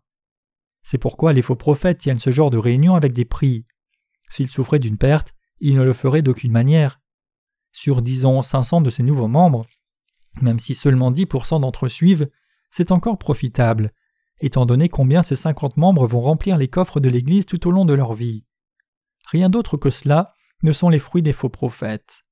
C'est 0.82 0.98
pourquoi 0.98 1.34
les 1.34 1.42
faux 1.42 1.56
prophètes 1.56 2.00
tiennent 2.00 2.20
ce 2.20 2.32
genre 2.32 2.50
de 2.50 2.58
réunion 2.58 2.96
avec 2.96 3.14
des 3.14 3.26
prix. 3.26 3.66
S'ils 4.30 4.50
souffraient 4.50 4.80
d'une 4.80 4.98
perte, 4.98 5.34
ils 5.60 5.76
ne 5.76 5.84
le 5.84 5.94
feraient 5.94 6.22
d'aucune 6.22 6.52
manière. 6.52 7.00
Sur 7.72 8.02
disons 8.02 8.42
500 8.42 8.82
de 8.82 8.90
ces 8.90 9.04
nouveaux 9.04 9.28
membres, 9.28 9.66
même 10.42 10.60
si 10.60 10.76
seulement 10.76 11.12
10% 11.12 11.62
d'entre 11.62 11.86
eux 11.86 11.90
suivent, 11.90 12.30
c'est 12.70 12.92
encore 12.92 13.18
profitable, 13.18 13.92
étant 14.42 14.66
donné 14.66 14.90
combien 14.90 15.22
ces 15.22 15.36
50 15.36 15.78
membres 15.78 16.08
vont 16.08 16.22
remplir 16.22 16.58
les 16.58 16.68
coffres 16.68 17.00
de 17.00 17.10
l'Église 17.10 17.46
tout 17.46 17.68
au 17.68 17.72
long 17.72 17.86
de 17.86 17.94
leur 17.94 18.14
vie. 18.14 18.44
Rien 19.32 19.50
d'autre 19.50 19.78
que 19.78 19.90
cela 19.90 20.34
ne 20.64 20.72
sont 20.72 20.90
les 20.90 21.00
fruits 21.00 21.24
des 21.24 21.34
faux 21.34 21.50
prophètes. 21.50 22.24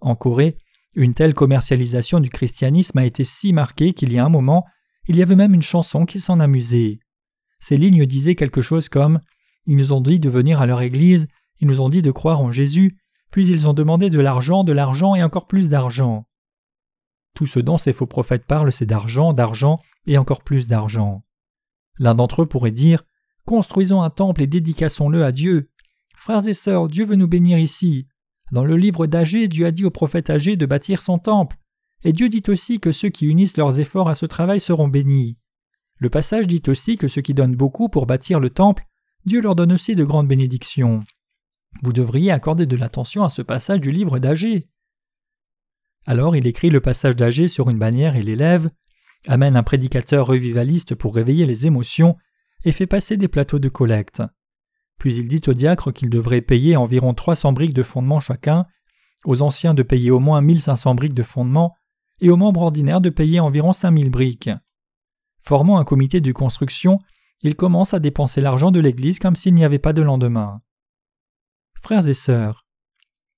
En 0.00 0.16
Corée, 0.16 0.58
une 0.94 1.14
telle 1.14 1.34
commercialisation 1.34 2.20
du 2.20 2.28
christianisme 2.28 2.98
a 2.98 3.06
été 3.06 3.24
si 3.24 3.52
marquée 3.52 3.94
qu'il 3.94 4.12
y 4.12 4.18
a 4.18 4.24
un 4.24 4.28
moment, 4.28 4.66
il 5.08 5.16
y 5.16 5.22
avait 5.22 5.36
même 5.36 5.54
une 5.54 5.62
chanson 5.62 6.04
qui 6.04 6.20
s'en 6.20 6.40
amusait. 6.40 7.00
Ces 7.60 7.76
lignes 7.76 8.06
disaient 8.06 8.34
quelque 8.34 8.62
chose 8.62 8.88
comme 8.88 9.20
Ils 9.66 9.76
nous 9.76 9.92
ont 9.92 10.00
dit 10.00 10.20
de 10.20 10.28
venir 10.28 10.60
à 10.60 10.66
leur 10.66 10.82
église, 10.82 11.28
ils 11.60 11.68
nous 11.68 11.80
ont 11.80 11.88
dit 11.88 12.02
de 12.02 12.10
croire 12.10 12.40
en 12.40 12.52
Jésus, 12.52 12.98
puis 13.30 13.46
ils 13.46 13.66
ont 13.66 13.72
demandé 13.72 14.10
de 14.10 14.20
l'argent, 14.20 14.64
de 14.64 14.72
l'argent 14.72 15.14
et 15.14 15.22
encore 15.22 15.46
plus 15.46 15.68
d'argent. 15.68 16.26
Tout 17.34 17.46
ce 17.46 17.60
dont 17.60 17.78
ces 17.78 17.92
faux 17.92 18.06
prophètes 18.06 18.46
parlent, 18.46 18.72
c'est 18.72 18.86
d'argent, 18.86 19.32
d'argent 19.32 19.78
et 20.06 20.18
encore 20.18 20.42
plus 20.42 20.68
d'argent. 20.68 21.24
L'un 21.98 22.14
d'entre 22.14 22.42
eux 22.42 22.46
pourrait 22.46 22.72
dire 22.72 23.04
Construisons 23.44 24.02
un 24.02 24.10
temple 24.10 24.42
et 24.42 24.46
dédicassons-le 24.46 25.24
à 25.24 25.32
Dieu. 25.32 25.70
Frères 26.22 26.46
et 26.46 26.54
sœurs, 26.54 26.86
Dieu 26.86 27.04
veut 27.04 27.16
nous 27.16 27.26
bénir 27.26 27.58
ici. 27.58 28.06
Dans 28.52 28.64
le 28.64 28.76
livre 28.76 29.08
d'Agé, 29.08 29.48
Dieu 29.48 29.66
a 29.66 29.72
dit 29.72 29.84
au 29.84 29.90
prophète 29.90 30.30
Agé 30.30 30.54
de 30.54 30.66
bâtir 30.66 31.02
son 31.02 31.18
temple, 31.18 31.56
et 32.04 32.12
Dieu 32.12 32.28
dit 32.28 32.44
aussi 32.46 32.78
que 32.78 32.92
ceux 32.92 33.08
qui 33.08 33.26
unissent 33.26 33.56
leurs 33.56 33.80
efforts 33.80 34.08
à 34.08 34.14
ce 34.14 34.26
travail 34.26 34.60
seront 34.60 34.86
bénis. 34.86 35.36
Le 35.98 36.10
passage 36.10 36.46
dit 36.46 36.62
aussi 36.68 36.96
que 36.96 37.08
ceux 37.08 37.22
qui 37.22 37.34
donnent 37.34 37.56
beaucoup 37.56 37.88
pour 37.88 38.06
bâtir 38.06 38.38
le 38.38 38.50
temple, 38.50 38.86
Dieu 39.26 39.40
leur 39.40 39.56
donne 39.56 39.72
aussi 39.72 39.96
de 39.96 40.04
grandes 40.04 40.28
bénédictions. 40.28 41.02
Vous 41.82 41.92
devriez 41.92 42.30
accorder 42.30 42.66
de 42.66 42.76
l'attention 42.76 43.24
à 43.24 43.28
ce 43.28 43.42
passage 43.42 43.80
du 43.80 43.90
livre 43.90 44.20
d'Agé. 44.20 44.68
Alors 46.06 46.36
il 46.36 46.46
écrit 46.46 46.70
le 46.70 46.80
passage 46.80 47.16
d'Agé 47.16 47.48
sur 47.48 47.68
une 47.68 47.80
bannière 47.80 48.14
et 48.14 48.22
l'élève, 48.22 48.70
amène 49.26 49.56
un 49.56 49.64
prédicateur 49.64 50.28
revivaliste 50.28 50.94
pour 50.94 51.16
réveiller 51.16 51.46
les 51.46 51.66
émotions 51.66 52.16
et 52.64 52.70
fait 52.70 52.86
passer 52.86 53.16
des 53.16 53.26
plateaux 53.26 53.58
de 53.58 53.68
collecte. 53.68 54.22
Puis 54.98 55.16
il 55.16 55.28
dit 55.28 55.40
aux 55.46 55.54
diacres 55.54 55.92
qu'ils 55.92 56.10
devraient 56.10 56.40
payer 56.40 56.76
environ 56.76 57.14
300 57.14 57.52
briques 57.52 57.74
de 57.74 57.82
fondement 57.82 58.20
chacun, 58.20 58.66
aux 59.24 59.42
anciens 59.42 59.74
de 59.74 59.82
payer 59.82 60.10
au 60.10 60.20
moins 60.20 60.40
1500 60.40 60.94
briques 60.94 61.14
de 61.14 61.22
fondement 61.22 61.74
et 62.20 62.30
aux 62.30 62.36
membres 62.36 62.62
ordinaires 62.62 63.00
de 63.00 63.10
payer 63.10 63.40
environ 63.40 63.72
5000 63.72 64.10
briques. 64.10 64.50
Formant 65.40 65.78
un 65.78 65.84
comité 65.84 66.20
de 66.20 66.32
construction, 66.32 66.98
il 67.40 67.56
commence 67.56 67.94
à 67.94 67.98
dépenser 67.98 68.40
l'argent 68.40 68.70
de 68.70 68.80
l'Église 68.80 69.18
comme 69.18 69.36
s'il 69.36 69.54
n'y 69.54 69.64
avait 69.64 69.80
pas 69.80 69.92
de 69.92 70.02
lendemain. 70.02 70.60
Frères 71.80 72.06
et 72.06 72.14
sœurs, 72.14 72.64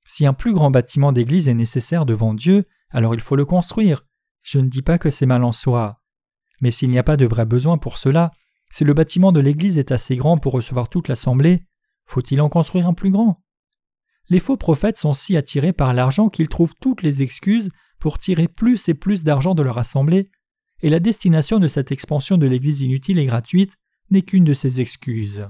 si 0.06 0.26
un 0.26 0.34
plus 0.34 0.52
grand 0.52 0.70
bâtiment 0.70 1.12
d'église 1.12 1.48
est 1.48 1.54
nécessaire 1.54 2.04
devant 2.04 2.34
Dieu, 2.34 2.66
alors 2.90 3.14
il 3.14 3.20
faut 3.20 3.36
le 3.36 3.46
construire. 3.46 4.04
Je 4.42 4.58
ne 4.58 4.68
dis 4.68 4.82
pas 4.82 4.98
que 4.98 5.08
c'est 5.08 5.26
mal 5.26 5.42
en 5.44 5.52
soi. 5.52 6.02
Mais 6.60 6.70
s'il 6.70 6.90
n'y 6.90 6.98
a 6.98 7.02
pas 7.02 7.16
de 7.16 7.24
vrai 7.24 7.46
besoin 7.46 7.78
pour 7.78 7.96
cela, 7.96 8.30
si 8.74 8.82
le 8.82 8.92
bâtiment 8.92 9.30
de 9.30 9.38
l'église 9.38 9.78
est 9.78 9.92
assez 9.92 10.16
grand 10.16 10.36
pour 10.36 10.52
recevoir 10.52 10.88
toute 10.88 11.06
l'assemblée, 11.06 11.62
faut-il 12.06 12.40
en 12.40 12.48
construire 12.48 12.88
un 12.88 12.92
plus 12.92 13.12
grand? 13.12 13.40
Les 14.30 14.40
faux 14.40 14.56
prophètes 14.56 14.98
sont 14.98 15.14
si 15.14 15.36
attirés 15.36 15.72
par 15.72 15.94
l'argent 15.94 16.28
qu'ils 16.28 16.48
trouvent 16.48 16.74
toutes 16.80 17.02
les 17.02 17.22
excuses 17.22 17.68
pour 18.00 18.18
tirer 18.18 18.48
plus 18.48 18.88
et 18.88 18.94
plus 18.94 19.22
d'argent 19.22 19.54
de 19.54 19.62
leur 19.62 19.78
assemblée, 19.78 20.28
et 20.82 20.88
la 20.88 20.98
destination 20.98 21.60
de 21.60 21.68
cette 21.68 21.92
expansion 21.92 22.36
de 22.36 22.46
l'église 22.46 22.80
inutile 22.80 23.20
et 23.20 23.26
gratuite 23.26 23.76
n'est 24.10 24.22
qu'une 24.22 24.42
de 24.42 24.54
ces 24.54 24.80
excuses. 24.80 25.46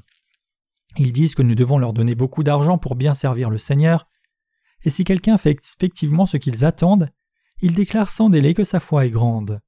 Ils 0.98 1.12
disent 1.12 1.34
que 1.34 1.40
nous 1.40 1.54
devons 1.54 1.78
leur 1.78 1.94
donner 1.94 2.14
beaucoup 2.14 2.42
d'argent 2.42 2.76
pour 2.76 2.94
bien 2.94 3.14
servir 3.14 3.48
le 3.48 3.56
Seigneur, 3.56 4.06
et 4.82 4.90
si 4.90 5.02
quelqu'un 5.02 5.38
fait 5.38 5.56
effectivement 5.78 6.26
ce 6.26 6.36
qu'ils 6.36 6.66
attendent, 6.66 7.08
il 7.62 7.72
déclare 7.72 8.10
sans 8.10 8.28
délai 8.28 8.52
que 8.52 8.64
sa 8.64 8.80
foi 8.80 9.06
est 9.06 9.10
grande. 9.10 9.62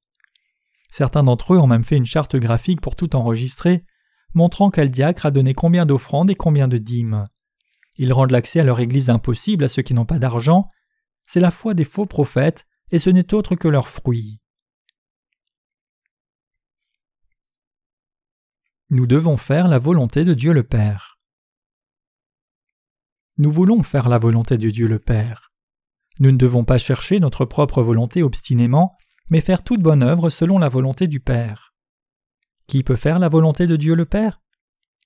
Certains 0.89 1.23
d'entre 1.23 1.53
eux 1.53 1.59
ont 1.59 1.67
même 1.67 1.83
fait 1.83 1.97
une 1.97 2.05
charte 2.05 2.35
graphique 2.35 2.81
pour 2.81 2.95
tout 2.95 3.15
enregistrer, 3.15 3.85
montrant 4.33 4.69
quel 4.69 4.89
diacre 4.89 5.25
a 5.25 5.31
donné 5.31 5.53
combien 5.53 5.85
d'offrandes 5.85 6.29
et 6.29 6.35
combien 6.35 6.67
de 6.67 6.77
dîmes. 6.77 7.27
Ils 7.97 8.13
rendent 8.13 8.31
l'accès 8.31 8.59
à 8.59 8.63
leur 8.63 8.79
Église 8.79 9.09
impossible 9.09 9.63
à 9.63 9.67
ceux 9.67 9.81
qui 9.81 9.93
n'ont 9.93 10.05
pas 10.05 10.19
d'argent. 10.19 10.69
C'est 11.23 11.39
la 11.39 11.51
foi 11.51 11.73
des 11.73 11.83
faux 11.83 12.05
prophètes, 12.05 12.67
et 12.91 12.99
ce 12.99 13.09
n'est 13.09 13.33
autre 13.33 13.55
que 13.55 13.67
leur 13.67 13.87
fruit. 13.87 14.39
Nous 18.89 19.07
devons 19.07 19.35
faire 19.35 19.67
la 19.67 19.79
volonté 19.79 20.23
de 20.23 20.33
Dieu 20.33 20.53
le 20.53 20.63
Père. 20.63 21.19
Nous 23.37 23.51
voulons 23.51 23.83
faire 23.83 24.07
la 24.07 24.17
volonté 24.17 24.57
de 24.57 24.69
Dieu 24.69 24.87
le 24.87 24.99
Père. 24.99 25.51
Nous 26.19 26.31
ne 26.31 26.37
devons 26.37 26.63
pas 26.63 26.77
chercher 26.77 27.19
notre 27.19 27.45
propre 27.45 27.83
volonté 27.83 28.23
obstinément, 28.23 28.95
mais 29.29 29.41
faire 29.41 29.63
toute 29.63 29.81
bonne 29.81 30.03
œuvre 30.03 30.29
selon 30.29 30.57
la 30.57 30.69
volonté 30.69 31.07
du 31.07 31.19
Père. 31.19 31.73
Qui 32.67 32.83
peut 32.83 32.95
faire 32.95 33.19
la 33.19 33.29
volonté 33.29 33.67
de 33.67 33.75
Dieu 33.75 33.95
le 33.95 34.05
Père? 34.05 34.41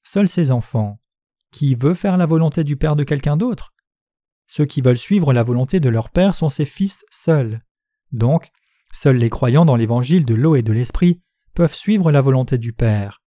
Seuls 0.04 0.30
ses 0.30 0.52
enfants. 0.52 1.00
Qui 1.52 1.76
veut 1.76 1.94
faire 1.94 2.18
la 2.18 2.26
volonté 2.26 2.64
du 2.64 2.78
Père 2.78 2.96
de 2.96 3.04
quelqu'un 3.04 3.38
d'autre? 3.38 3.74
Ceux 4.48 4.66
qui 4.66 4.82
veulent 4.82 4.98
suivre 4.98 5.34
la 5.34 5.44
volonté 5.44 5.80
de 5.80 5.90
leur 5.90 6.10
Père 6.10 6.36
sont 6.36 6.50
ses 6.50 6.66
fils 6.66 7.06
seuls. 7.10 7.62
Donc, 8.12 8.50
seuls 8.92 9.18
les 9.18 9.30
croyants 9.30 9.66
dans 9.66 9.76
l'évangile 9.76 10.26
de 10.26 10.34
l'eau 10.34 10.56
et 10.56 10.62
de 10.62 10.74
l'esprit 10.74 11.22
peuvent 11.54 11.74
suivre 11.74 12.12
la 12.12 12.22
volonté 12.22 12.58
du 12.58 12.74
Père. 12.74 13.22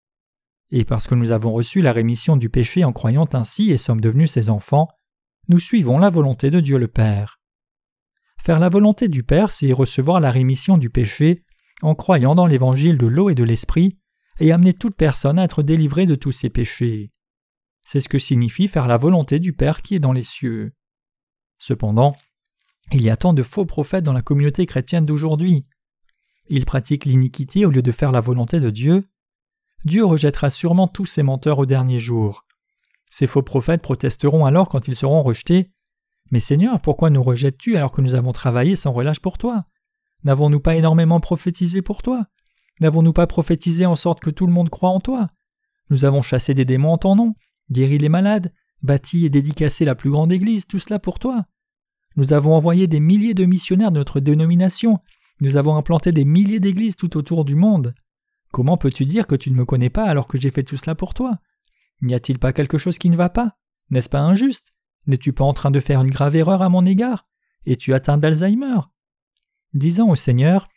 Et 0.71 0.85
parce 0.85 1.07
que 1.07 1.15
nous 1.15 1.31
avons 1.31 1.53
reçu 1.53 1.81
la 1.81 1.93
rémission 1.93 2.35
du 2.35 2.49
péché 2.49 2.83
en 2.83 2.93
croyant 2.93 3.27
ainsi 3.33 3.71
et 3.71 3.77
sommes 3.77 4.01
devenus 4.01 4.31
ses 4.31 4.49
enfants, 4.49 4.89
nous 5.47 5.59
suivons 5.59 5.99
la 5.99 6.09
volonté 6.09 6.49
de 6.49 6.59
Dieu 6.59 6.77
le 6.77 6.87
Père. 6.87 7.39
Faire 8.43 8.59
la 8.59 8.67
volonté 8.67 9.07
du 9.07 9.23
Père, 9.23 9.51
c'est 9.51 9.71
recevoir 9.71 10.19
la 10.19 10.29
rémission 10.29 10.77
du 10.77 10.89
péché 10.89 11.45
en 11.81 11.95
croyant 11.95 12.35
dans 12.35 12.45
l'évangile 12.45 12.97
de 12.97 13.07
l'eau 13.07 13.29
et 13.29 13.35
de 13.35 13.43
l'esprit 13.45 13.97
et 14.41 14.51
amener 14.51 14.73
toute 14.73 14.97
personne 14.97 15.39
à 15.39 15.45
être 15.45 15.63
délivrée 15.63 16.05
de 16.05 16.15
tous 16.15 16.33
ses 16.33 16.49
péchés. 16.49 17.13
C'est 17.85 18.01
ce 18.01 18.09
que 18.09 18.19
signifie 18.19 18.67
faire 18.67 18.89
la 18.89 18.97
volonté 18.97 19.39
du 19.39 19.53
Père 19.53 19.81
qui 19.81 19.95
est 19.95 20.01
dans 20.01 20.11
les 20.11 20.23
cieux. 20.23 20.73
Cependant, 21.57 22.17
Il 22.91 23.01
y 23.01 23.09
a 23.09 23.15
tant 23.15 23.31
de 23.31 23.43
faux 23.43 23.65
prophètes 23.65 24.03
dans 24.03 24.11
la 24.11 24.21
communauté 24.21 24.65
chrétienne 24.65 25.05
d'aujourd'hui. 25.05 25.65
Ils 26.49 26.65
pratiquent 26.65 27.05
l'iniquité 27.05 27.65
au 27.65 27.71
lieu 27.71 27.81
de 27.81 27.93
faire 27.93 28.11
la 28.11 28.19
volonté 28.19 28.59
de 28.59 28.69
Dieu. 28.69 29.07
Dieu 29.85 30.03
rejettera 30.03 30.49
sûrement 30.49 30.89
tous 30.89 31.05
ces 31.05 31.23
menteurs 31.23 31.59
au 31.59 31.65
dernier 31.65 32.01
jour. 32.01 32.45
Ces 33.09 33.25
faux 33.25 33.41
prophètes 33.41 33.81
protesteront 33.81 34.43
alors 34.45 34.67
quand 34.67 34.89
ils 34.89 34.97
seront 34.97 35.23
rejetés. 35.23 35.71
Mais 36.33 36.39
Seigneur, 36.39 36.81
pourquoi 36.81 37.11
nous 37.11 37.21
rejettes-tu 37.21 37.77
alors 37.77 37.91
que 37.91 38.01
nous 38.01 38.15
avons 38.15 38.31
travaillé 38.31 38.75
sans 38.75 38.91
relâche 38.91 39.19
pour 39.19 39.37
toi? 39.37 39.65
N'avons-nous 40.23 40.59
pas 40.59 40.75
énormément 40.75 41.19
prophétisé 41.19 41.83
pour 41.83 42.01
toi? 42.01 42.25
N'avons-nous 42.79 43.13
pas 43.13 43.27
prophétisé 43.27 43.85
en 43.85 43.95
sorte 43.95 44.19
que 44.19 44.31
tout 44.31 44.47
le 44.47 44.51
monde 44.51 44.71
croit 44.71 44.89
en 44.89 44.99
toi? 44.99 45.29
Nous 45.91 46.05
avons 46.05 46.23
chassé 46.23 46.55
des 46.55 46.65
démons 46.65 46.93
en 46.93 46.97
ton 46.97 47.15
nom, 47.15 47.35
guéri 47.69 47.99
les 47.99 48.09
malades, 48.09 48.51
bâti 48.81 49.27
et 49.27 49.29
dédicacé 49.29 49.85
la 49.85 49.93
plus 49.93 50.09
grande 50.09 50.31
église, 50.31 50.65
tout 50.65 50.79
cela 50.79 50.97
pour 50.97 51.19
toi. 51.19 51.45
Nous 52.15 52.33
avons 52.33 52.55
envoyé 52.55 52.87
des 52.87 52.99
milliers 52.99 53.35
de 53.35 53.45
missionnaires 53.45 53.91
de 53.91 53.99
notre 53.99 54.19
dénomination, 54.19 54.97
nous 55.39 55.55
avons 55.55 55.75
implanté 55.75 56.11
des 56.11 56.25
milliers 56.25 56.59
d'églises 56.59 56.95
tout 56.95 57.15
autour 57.15 57.45
du 57.45 57.53
monde. 57.53 57.93
Comment 58.51 58.77
peux-tu 58.77 59.05
dire 59.05 59.27
que 59.27 59.35
tu 59.35 59.51
ne 59.51 59.55
me 59.55 59.65
connais 59.65 59.91
pas 59.91 60.05
alors 60.05 60.25
que 60.25 60.41
j'ai 60.41 60.49
fait 60.49 60.63
tout 60.63 60.77
cela 60.77 60.95
pour 60.95 61.13
toi? 61.13 61.37
N'y 62.01 62.15
a-t-il 62.15 62.39
pas 62.39 62.53
quelque 62.53 62.79
chose 62.79 62.97
qui 62.97 63.11
ne 63.11 63.17
va 63.17 63.29
pas? 63.29 63.55
N'est-ce 63.91 64.09
pas 64.09 64.21
injuste? 64.21 64.72
N'es-tu 65.05 65.33
pas 65.33 65.43
en 65.43 65.53
train 65.53 65.71
de 65.71 65.79
faire 65.79 66.01
une 66.01 66.09
grave 66.09 66.35
erreur 66.35 66.61
à 66.61 66.69
mon 66.69 66.85
égard? 66.85 67.27
Es-tu 67.65 67.93
atteint 67.93 68.17
d'Alzheimer? 68.17 68.79
Disant 69.73 70.09
au 70.09 70.15
Seigneur 70.15 70.69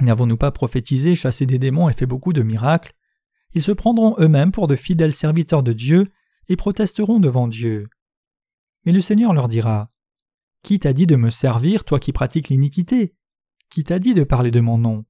N'avons-nous 0.00 0.36
pas 0.36 0.50
prophétisé, 0.50 1.14
chassé 1.14 1.46
des 1.46 1.58
démons 1.58 1.88
et 1.88 1.92
fait 1.92 2.06
beaucoup 2.06 2.32
de 2.32 2.42
miracles? 2.42 2.94
Ils 3.54 3.62
se 3.62 3.72
prendront 3.72 4.16
eux-mêmes 4.18 4.52
pour 4.52 4.66
de 4.66 4.76
fidèles 4.76 5.12
serviteurs 5.12 5.62
de 5.62 5.72
Dieu 5.72 6.10
et 6.48 6.56
protesteront 6.56 7.20
devant 7.20 7.46
Dieu. 7.46 7.88
Mais 8.84 8.92
le 8.92 9.00
Seigneur 9.00 9.32
leur 9.32 9.48
dira 9.48 9.92
Qui 10.62 10.78
t'a 10.78 10.92
dit 10.92 11.06
de 11.06 11.16
me 11.16 11.30
servir, 11.30 11.84
toi 11.84 12.00
qui 12.00 12.12
pratiques 12.12 12.48
l'iniquité? 12.48 13.14
Qui 13.70 13.84
t'a 13.84 13.98
dit 13.98 14.14
de 14.14 14.24
parler 14.24 14.50
de 14.50 14.60
mon 14.60 14.78
nom? 14.78 15.04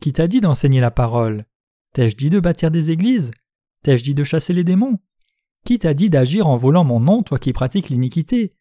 Qui 0.00 0.12
t'a 0.12 0.28
dit 0.28 0.40
d'enseigner 0.40 0.80
la 0.80 0.90
parole? 0.90 1.44
T'ai-je 1.92 2.16
dit 2.16 2.30
de 2.30 2.40
bâtir 2.40 2.70
des 2.70 2.90
églises? 2.90 3.32
T'ai-je 3.82 4.04
dit 4.04 4.14
de 4.14 4.24
chasser 4.24 4.52
les 4.52 4.64
démons? 4.64 4.98
Qui 5.64 5.78
t'a 5.78 5.94
dit 5.94 6.10
d'agir 6.10 6.46
en 6.46 6.56
volant 6.56 6.84
mon 6.84 7.00
nom, 7.00 7.22
toi 7.22 7.38
qui 7.38 7.52
pratiques 7.52 7.88
l'iniquité? 7.88 8.54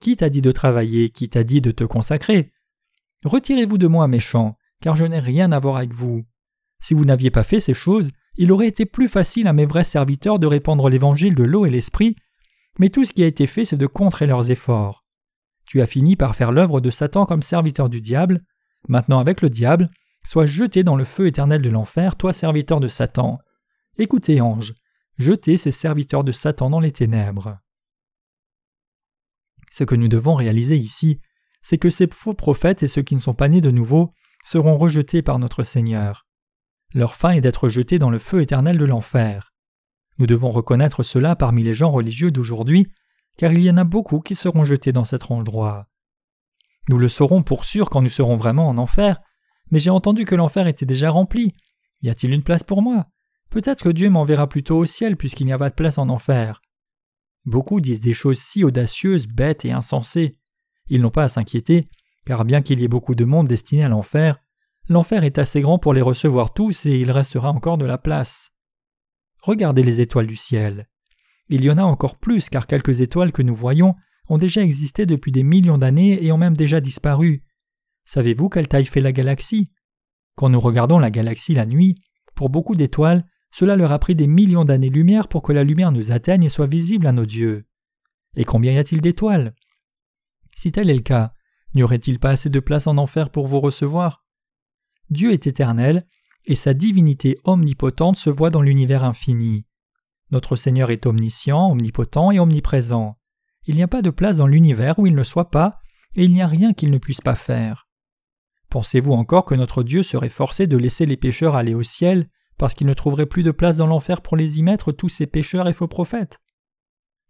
Qui 0.00 0.16
t'a 0.16 0.30
dit 0.30 0.42
de 0.42 0.52
travailler? 0.52 1.10
Qui 1.10 1.28
t'a 1.28 1.44
dit 1.44 1.60
de 1.60 1.70
te 1.70 1.84
consacrer? 1.84 2.52
Retirez-vous 3.24 3.78
de 3.78 3.86
moi, 3.86 4.08
méchant, 4.08 4.56
car 4.80 4.96
je 4.96 5.04
n'ai 5.04 5.18
rien 5.20 5.52
à 5.52 5.58
voir 5.58 5.76
avec 5.76 5.92
vous. 5.92 6.24
Si 6.82 6.94
vous 6.94 7.04
n'aviez 7.04 7.30
pas 7.30 7.42
fait 7.44 7.60
ces 7.60 7.74
choses, 7.74 8.10
il 8.36 8.52
aurait 8.52 8.68
été 8.68 8.86
plus 8.86 9.08
facile 9.08 9.46
à 9.46 9.52
mes 9.52 9.66
vrais 9.66 9.84
serviteurs 9.84 10.38
de 10.38 10.46
répandre 10.46 10.88
l'évangile 10.88 11.34
de 11.34 11.44
l'eau 11.44 11.66
et 11.66 11.70
l'esprit, 11.70 12.16
mais 12.78 12.88
tout 12.88 13.04
ce 13.04 13.12
qui 13.12 13.22
a 13.22 13.26
été 13.26 13.46
fait, 13.46 13.64
c'est 13.64 13.76
de 13.76 13.86
contrer 13.86 14.26
leurs 14.26 14.50
efforts. 14.50 15.04
Tu 15.66 15.82
as 15.82 15.86
fini 15.86 16.16
par 16.16 16.34
faire 16.34 16.50
l'œuvre 16.50 16.80
de 16.80 16.90
Satan 16.90 17.26
comme 17.26 17.42
serviteur 17.42 17.88
du 17.88 18.00
diable. 18.00 18.42
Maintenant, 18.88 19.18
avec 19.18 19.42
le 19.42 19.50
diable, 19.50 19.90
sois 20.24 20.46
jeté 20.46 20.82
dans 20.82 20.96
le 20.96 21.04
feu 21.04 21.26
éternel 21.26 21.60
de 21.62 21.70
l'enfer, 21.70 22.16
toi 22.16 22.32
serviteur 22.32 22.80
de 22.80 22.88
Satan. 22.88 23.38
Écoutez, 23.98 24.40
ange, 24.40 24.74
jetez 25.20 25.58
ces 25.58 25.70
serviteurs 25.70 26.24
de 26.24 26.32
Satan 26.32 26.70
dans 26.70 26.80
les 26.80 26.92
ténèbres. 26.92 27.58
Ce 29.70 29.84
que 29.84 29.94
nous 29.94 30.08
devons 30.08 30.34
réaliser 30.34 30.76
ici, 30.76 31.20
c'est 31.62 31.78
que 31.78 31.90
ces 31.90 32.08
faux 32.10 32.34
prophètes 32.34 32.82
et 32.82 32.88
ceux 32.88 33.02
qui 33.02 33.14
ne 33.14 33.20
sont 33.20 33.34
pas 33.34 33.48
nés 33.48 33.60
de 33.60 33.70
nouveau 33.70 34.14
seront 34.44 34.78
rejetés 34.78 35.22
par 35.22 35.38
notre 35.38 35.62
Seigneur. 35.62 36.26
Leur 36.94 37.14
fin 37.14 37.32
est 37.32 37.42
d'être 37.42 37.68
jetés 37.68 37.98
dans 37.98 38.10
le 38.10 38.18
feu 38.18 38.40
éternel 38.40 38.78
de 38.78 38.84
l'enfer. 38.84 39.52
Nous 40.18 40.26
devons 40.26 40.50
reconnaître 40.50 41.02
cela 41.02 41.36
parmi 41.36 41.62
les 41.62 41.74
gens 41.74 41.90
religieux 41.90 42.30
d'aujourd'hui, 42.30 42.88
car 43.36 43.52
il 43.52 43.62
y 43.62 43.70
en 43.70 43.76
a 43.76 43.84
beaucoup 43.84 44.20
qui 44.20 44.34
seront 44.34 44.64
jetés 44.64 44.92
dans 44.92 45.04
cet 45.04 45.30
endroit. 45.30 45.86
Nous 46.88 46.98
le 46.98 47.08
saurons 47.08 47.42
pour 47.42 47.66
sûr 47.66 47.90
quand 47.90 48.02
nous 48.02 48.08
serons 48.08 48.36
vraiment 48.36 48.68
en 48.68 48.78
enfer, 48.78 49.20
mais 49.70 49.78
j'ai 49.78 49.90
entendu 49.90 50.24
que 50.24 50.34
l'enfer 50.34 50.66
était 50.66 50.86
déjà 50.86 51.10
rempli. 51.10 51.54
Y 52.02 52.08
a-t-il 52.08 52.32
une 52.32 52.42
place 52.42 52.64
pour 52.64 52.82
moi? 52.82 53.06
Peut-être 53.50 53.82
que 53.82 53.88
Dieu 53.88 54.10
m'enverra 54.10 54.48
plutôt 54.48 54.78
au 54.78 54.86
ciel 54.86 55.16
puisqu'il 55.16 55.46
n'y 55.46 55.52
a 55.52 55.58
pas 55.58 55.70
de 55.70 55.74
place 55.74 55.98
en 55.98 56.08
enfer. 56.08 56.62
Beaucoup 57.44 57.80
disent 57.80 58.00
des 58.00 58.14
choses 58.14 58.38
si 58.38 58.64
audacieuses, 58.64 59.26
bêtes 59.26 59.64
et 59.64 59.72
insensées. 59.72 60.38
Ils 60.88 61.00
n'ont 61.00 61.10
pas 61.10 61.24
à 61.24 61.28
s'inquiéter, 61.28 61.88
car 62.24 62.44
bien 62.44 62.62
qu'il 62.62 62.80
y 62.80 62.84
ait 62.84 62.88
beaucoup 62.88 63.14
de 63.14 63.24
monde 63.24 63.48
destiné 63.48 63.84
à 63.84 63.88
l'enfer, 63.88 64.38
l'enfer 64.88 65.24
est 65.24 65.38
assez 65.38 65.60
grand 65.60 65.78
pour 65.78 65.94
les 65.94 66.02
recevoir 66.02 66.52
tous 66.52 66.86
et 66.86 66.98
il 66.98 67.10
restera 67.10 67.50
encore 67.50 67.78
de 67.78 67.84
la 67.84 67.98
place. 67.98 68.50
Regardez 69.42 69.82
les 69.82 70.00
étoiles 70.00 70.26
du 70.26 70.36
ciel. 70.36 70.88
Il 71.48 71.64
y 71.64 71.70
en 71.70 71.78
a 71.78 71.82
encore 71.82 72.18
plus 72.18 72.48
car 72.48 72.66
quelques 72.66 73.00
étoiles 73.00 73.32
que 73.32 73.42
nous 73.42 73.54
voyons 73.54 73.94
ont 74.28 74.38
déjà 74.38 74.62
existé 74.62 75.06
depuis 75.06 75.32
des 75.32 75.42
millions 75.42 75.78
d'années 75.78 76.24
et 76.24 76.30
ont 76.30 76.38
même 76.38 76.56
déjà 76.56 76.80
disparu. 76.80 77.42
Savez-vous 78.04 78.48
quelle 78.48 78.68
taille 78.68 78.86
fait 78.86 79.00
la 79.00 79.12
galaxie? 79.12 79.72
Quand 80.36 80.48
nous 80.48 80.60
regardons 80.60 80.98
la 80.98 81.10
galaxie 81.10 81.54
la 81.54 81.66
nuit, 81.66 82.00
pour 82.34 82.48
beaucoup 82.48 82.76
d'étoiles, 82.76 83.24
cela 83.50 83.76
leur 83.76 83.92
a 83.92 83.98
pris 83.98 84.14
des 84.14 84.26
millions 84.26 84.64
d'années-lumière 84.64 85.28
pour 85.28 85.42
que 85.42 85.52
la 85.52 85.64
lumière 85.64 85.92
nous 85.92 86.12
atteigne 86.12 86.44
et 86.44 86.48
soit 86.48 86.66
visible 86.66 87.06
à 87.06 87.12
nos 87.12 87.26
dieux. 87.26 87.66
Et 88.36 88.44
combien 88.44 88.72
y 88.72 88.78
a-t-il 88.78 89.00
d'étoiles? 89.00 89.54
Si 90.56 90.72
tel 90.72 90.90
est 90.90 90.94
le 90.94 91.00
cas, 91.00 91.34
n'y 91.74 91.82
aurait-il 91.82 92.18
pas 92.18 92.30
assez 92.30 92.50
de 92.50 92.60
place 92.60 92.86
en 92.86 92.98
enfer 92.98 93.30
pour 93.30 93.48
vous 93.48 93.60
recevoir? 93.60 94.24
Dieu 95.10 95.32
est 95.32 95.46
éternel, 95.46 96.06
et 96.46 96.54
sa 96.54 96.74
divinité 96.74 97.38
omnipotente 97.44 98.16
se 98.16 98.30
voit 98.30 98.50
dans 98.50 98.62
l'univers 98.62 99.04
infini. 99.04 99.66
Notre 100.30 100.56
Seigneur 100.56 100.90
est 100.90 101.06
omniscient, 101.06 101.70
omnipotent 101.70 102.30
et 102.30 102.38
omniprésent. 102.38 103.18
Il 103.66 103.74
n'y 103.74 103.82
a 103.82 103.88
pas 103.88 104.02
de 104.02 104.10
place 104.10 104.36
dans 104.36 104.46
l'univers 104.46 104.98
où 104.98 105.06
il 105.06 105.14
ne 105.14 105.24
soit 105.24 105.50
pas, 105.50 105.80
et 106.16 106.24
il 106.24 106.32
n'y 106.32 106.42
a 106.42 106.46
rien 106.46 106.72
qu'il 106.72 106.90
ne 106.90 106.98
puisse 106.98 107.20
pas 107.20 107.34
faire. 107.34 107.88
Pensez-vous 108.70 109.12
encore 109.12 109.44
que 109.44 109.54
notre 109.54 109.82
Dieu 109.82 110.02
serait 110.02 110.28
forcé 110.28 110.66
de 110.66 110.76
laisser 110.76 111.04
les 111.04 111.16
pécheurs 111.16 111.56
aller 111.56 111.74
au 111.74 111.82
ciel 111.82 112.28
parce 112.60 112.74
qu'il 112.74 112.86
ne 112.86 112.92
trouverait 112.92 113.24
plus 113.24 113.42
de 113.42 113.52
place 113.52 113.78
dans 113.78 113.86
l'enfer 113.86 114.20
pour 114.20 114.36
les 114.36 114.58
y 114.58 114.62
mettre 114.62 114.92
tous 114.92 115.08
ces 115.08 115.26
pécheurs 115.26 115.66
et 115.66 115.72
faux 115.72 115.88
prophètes 115.88 116.40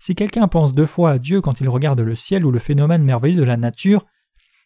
Si 0.01 0.17
quelqu'un 0.17 0.49
pense 0.49 0.75
deux 0.75 0.87
fois 0.87 1.13
à 1.13 1.19
Dieu 1.21 1.41
quand 1.41 1.61
il 1.61 1.69
regarde 1.69 2.01
le 2.01 2.17
ciel 2.17 2.45
ou 2.45 2.51
le 2.51 2.59
phénomène 2.59 3.05
merveilleux 3.05 3.39
de 3.39 3.45
la 3.45 3.57
nature, 3.57 4.05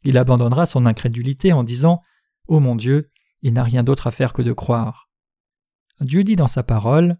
il 0.05 0.17
abandonnera 0.17 0.65
son 0.65 0.87
incrédulité 0.87 1.53
en 1.53 1.65
disant 1.65 2.01
Ô 2.49 2.57
oh 2.57 2.61
mon 2.61 2.77
Dieu, 2.77 3.11
il 3.43 3.53
n'a 3.53 3.63
rien 3.63 3.83
d'autre 3.83 4.07
à 4.07 4.11
faire 4.11 4.33
que 4.33 4.41
de 4.41 4.55
croire. 4.55 5.11
Dieu 6.01 6.25
dit 6.25 6.35
dans 6.35 6.49
sa 6.49 6.63
parole 6.63 7.19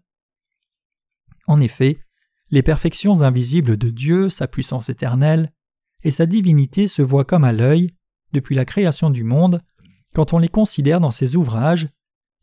En 1.45 1.61
effet, 1.61 1.99
les 2.49 2.63
perfections 2.63 3.21
invisibles 3.21 3.77
de 3.77 3.91
Dieu, 3.91 4.31
sa 4.31 4.47
puissance 4.47 4.89
éternelle, 4.89 5.53
et 6.01 6.09
sa 6.09 6.25
divinité 6.25 6.87
se 6.87 7.03
voient 7.03 7.25
comme 7.25 7.43
à 7.43 7.53
l'œil, 7.53 7.91
depuis 8.33 8.55
la 8.55 8.65
création 8.65 9.11
du 9.11 9.23
monde, 9.23 9.61
quand 10.15 10.33
on 10.33 10.39
les 10.39 10.49
considère 10.49 10.99
dans 10.99 11.11
ses 11.11 11.35
ouvrages, 11.35 11.89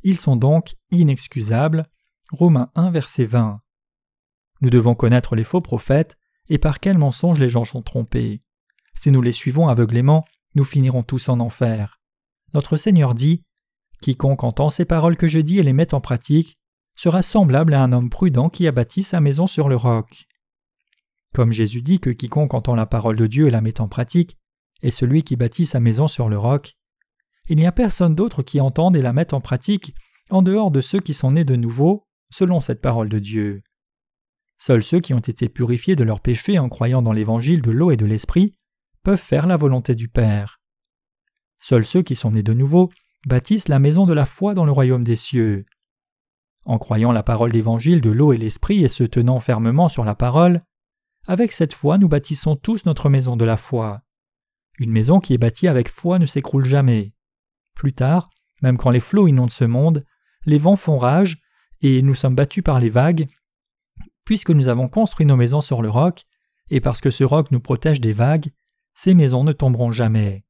ils 0.02 0.16
sont 0.16 0.36
donc 0.36 0.74
inexcusables. 0.90 1.86
Romains 2.30 2.70
1, 2.74 2.90
verset 2.90 3.26
20. 3.26 3.60
Nous 4.60 4.70
devons 4.70 4.94
connaître 4.94 5.36
les 5.36 5.44
faux 5.44 5.60
prophètes 5.60 6.16
et 6.48 6.58
par 6.58 6.80
quels 6.80 6.98
mensonges 6.98 7.38
les 7.38 7.48
gens 7.48 7.64
sont 7.64 7.82
trompés. 7.82 8.42
Si 8.94 9.10
nous 9.10 9.22
les 9.22 9.32
suivons 9.32 9.68
aveuglément, 9.68 10.24
nous 10.54 10.64
finirons 10.64 11.02
tous 11.02 11.28
en 11.28 11.40
enfer. 11.40 12.00
Notre 12.54 12.76
Seigneur 12.76 13.14
dit 13.14 13.44
Quiconque 14.00 14.44
entend 14.44 14.68
ces 14.68 14.84
paroles 14.84 15.16
que 15.16 15.28
je 15.28 15.38
dis 15.38 15.58
et 15.58 15.62
les 15.62 15.72
met 15.72 15.94
en 15.94 16.00
pratique 16.00 16.58
sera 16.94 17.22
semblable 17.22 17.74
à 17.74 17.82
un 17.82 17.92
homme 17.92 18.10
prudent 18.10 18.48
qui 18.48 18.66
a 18.66 18.72
bâti 18.72 19.02
sa 19.02 19.20
maison 19.20 19.46
sur 19.46 19.68
le 19.68 19.76
roc. 19.76 20.26
Comme 21.32 21.52
Jésus 21.52 21.80
dit 21.80 22.00
que 22.00 22.10
quiconque 22.10 22.52
entend 22.52 22.74
la 22.74 22.86
parole 22.86 23.16
de 23.16 23.26
Dieu 23.26 23.46
et 23.46 23.50
la 23.50 23.62
met 23.62 23.80
en 23.80 23.88
pratique 23.88 24.36
est 24.82 24.90
celui 24.90 25.22
qui 25.22 25.36
bâtit 25.36 25.64
sa 25.64 25.80
maison 25.80 26.08
sur 26.08 26.28
le 26.28 26.36
roc, 26.36 26.74
il 27.48 27.56
n'y 27.56 27.66
a 27.66 27.72
personne 27.72 28.14
d'autre 28.14 28.42
qui 28.42 28.60
entende 28.60 28.96
et 28.96 29.02
la 29.02 29.12
mette 29.12 29.32
en 29.32 29.40
pratique 29.40 29.94
en 30.30 30.42
dehors 30.42 30.70
de 30.70 30.80
ceux 30.80 31.00
qui 31.00 31.14
sont 31.14 31.32
nés 31.32 31.44
de 31.44 31.56
nouveau, 31.56 32.06
selon 32.30 32.60
cette 32.60 32.80
parole 32.80 33.08
de 33.08 33.18
Dieu. 33.18 33.62
Seuls 34.58 34.84
ceux 34.84 35.00
qui 35.00 35.12
ont 35.12 35.18
été 35.18 35.48
purifiés 35.48 35.96
de 35.96 36.04
leurs 36.04 36.20
péchés 36.20 36.58
en 36.58 36.68
croyant 36.68 37.02
dans 37.02 37.12
l'évangile 37.12 37.62
de 37.62 37.70
l'eau 37.70 37.90
et 37.90 37.96
de 37.96 38.06
l'esprit 38.06 38.54
peuvent 39.02 39.18
faire 39.18 39.46
la 39.46 39.56
volonté 39.56 39.94
du 39.94 40.08
Père. 40.08 40.60
Seuls 41.58 41.84
ceux 41.84 42.02
qui 42.02 42.14
sont 42.14 42.30
nés 42.30 42.42
de 42.42 42.54
nouveau 42.54 42.90
bâtissent 43.26 43.68
la 43.68 43.78
maison 43.78 44.06
de 44.06 44.12
la 44.12 44.24
foi 44.24 44.54
dans 44.54 44.64
le 44.64 44.72
royaume 44.72 45.04
des 45.04 45.16
cieux. 45.16 45.66
En 46.64 46.78
croyant 46.78 47.12
la 47.12 47.22
parole 47.22 47.52
d'évangile 47.52 48.00
de 48.00 48.10
l'eau 48.10 48.32
et 48.32 48.38
l'esprit 48.38 48.84
et 48.84 48.88
se 48.88 49.04
tenant 49.04 49.40
fermement 49.40 49.88
sur 49.88 50.04
la 50.04 50.14
parole, 50.14 50.62
avec 51.26 51.52
cette 51.52 51.74
foi 51.74 51.98
nous 51.98 52.08
bâtissons 52.08 52.56
tous 52.56 52.86
notre 52.86 53.08
maison 53.08 53.36
de 53.36 53.44
la 53.44 53.56
foi. 53.56 54.02
Une 54.78 54.92
maison 54.92 55.20
qui 55.20 55.34
est 55.34 55.38
bâtie 55.38 55.68
avec 55.68 55.88
foi 55.88 56.18
ne 56.18 56.26
s'écroule 56.26 56.64
jamais. 56.64 57.12
Plus 57.74 57.92
tard, 57.92 58.30
même 58.62 58.76
quand 58.76 58.90
les 58.90 59.00
flots 59.00 59.28
inondent 59.28 59.50
ce 59.50 59.64
monde, 59.64 60.04
les 60.46 60.58
vents 60.58 60.76
font 60.76 60.98
rage, 60.98 61.38
et 61.80 62.02
nous 62.02 62.14
sommes 62.14 62.34
battus 62.34 62.62
par 62.62 62.80
les 62.80 62.88
vagues, 62.88 63.28
puisque 64.24 64.50
nous 64.50 64.68
avons 64.68 64.88
construit 64.88 65.26
nos 65.26 65.36
maisons 65.36 65.60
sur 65.60 65.82
le 65.82 65.90
roc, 65.90 66.24
et 66.70 66.80
parce 66.80 67.00
que 67.00 67.10
ce 67.10 67.24
roc 67.24 67.50
nous 67.50 67.60
protège 67.60 68.00
des 68.00 68.12
vagues, 68.12 68.52
ces 68.94 69.14
maisons 69.14 69.44
ne 69.44 69.52
tomberont 69.52 69.92
jamais. 69.92 70.44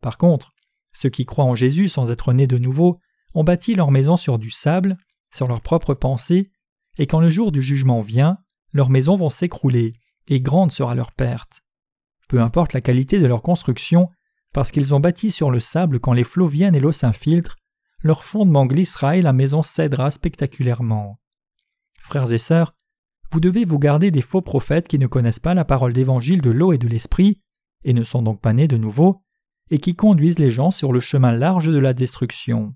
Par 0.00 0.18
contre, 0.18 0.52
ceux 0.92 1.08
qui 1.08 1.24
croient 1.24 1.44
en 1.44 1.54
Jésus 1.54 1.88
sans 1.88 2.10
être 2.10 2.32
nés 2.32 2.46
de 2.46 2.58
nouveau 2.58 3.00
ont 3.34 3.44
bâti 3.44 3.74
leur 3.74 3.90
maison 3.90 4.16
sur 4.16 4.38
du 4.38 4.50
sable, 4.50 4.96
sur 5.34 5.48
leurs 5.48 5.60
propres 5.60 5.94
pensées, 5.94 6.50
et 6.98 7.06
quand 7.06 7.20
le 7.20 7.28
jour 7.28 7.52
du 7.52 7.62
jugement 7.62 8.00
vient, 8.00 8.38
leurs 8.72 8.90
maisons 8.90 9.16
vont 9.16 9.30
s'écrouler, 9.30 9.94
et 10.26 10.40
grande 10.40 10.72
sera 10.72 10.94
leur 10.94 11.12
perte. 11.12 11.62
peu 12.28 12.42
importe 12.42 12.74
la 12.74 12.82
qualité 12.82 13.20
de 13.20 13.26
leur 13.26 13.40
construction, 13.40 14.10
parce 14.58 14.72
qu'ils 14.72 14.92
ont 14.92 14.98
bâti 14.98 15.30
sur 15.30 15.52
le 15.52 15.60
sable 15.60 16.00
quand 16.00 16.12
les 16.12 16.24
flots 16.24 16.48
viennent 16.48 16.74
et 16.74 16.80
l'eau 16.80 16.90
s'infiltre, 16.90 17.54
leur 18.02 18.24
fondement 18.24 18.66
glissera 18.66 19.16
et 19.16 19.22
la 19.22 19.32
maison 19.32 19.62
cédera 19.62 20.10
spectaculairement. 20.10 21.20
Frères 22.00 22.32
et 22.32 22.38
sœurs, 22.38 22.74
vous 23.30 23.38
devez 23.38 23.64
vous 23.64 23.78
garder 23.78 24.10
des 24.10 24.20
faux 24.20 24.42
prophètes 24.42 24.88
qui 24.88 24.98
ne 24.98 25.06
connaissent 25.06 25.38
pas 25.38 25.54
la 25.54 25.64
parole 25.64 25.92
d'évangile 25.92 26.40
de 26.40 26.50
l'eau 26.50 26.72
et 26.72 26.78
de 26.78 26.88
l'esprit, 26.88 27.40
et 27.84 27.92
ne 27.92 28.02
sont 28.02 28.20
donc 28.20 28.40
pas 28.40 28.52
nés 28.52 28.66
de 28.66 28.76
nouveau, 28.76 29.22
et 29.70 29.78
qui 29.78 29.94
conduisent 29.94 30.40
les 30.40 30.50
gens 30.50 30.72
sur 30.72 30.92
le 30.92 30.98
chemin 30.98 31.30
large 31.30 31.68
de 31.68 31.78
la 31.78 31.94
destruction. 31.94 32.74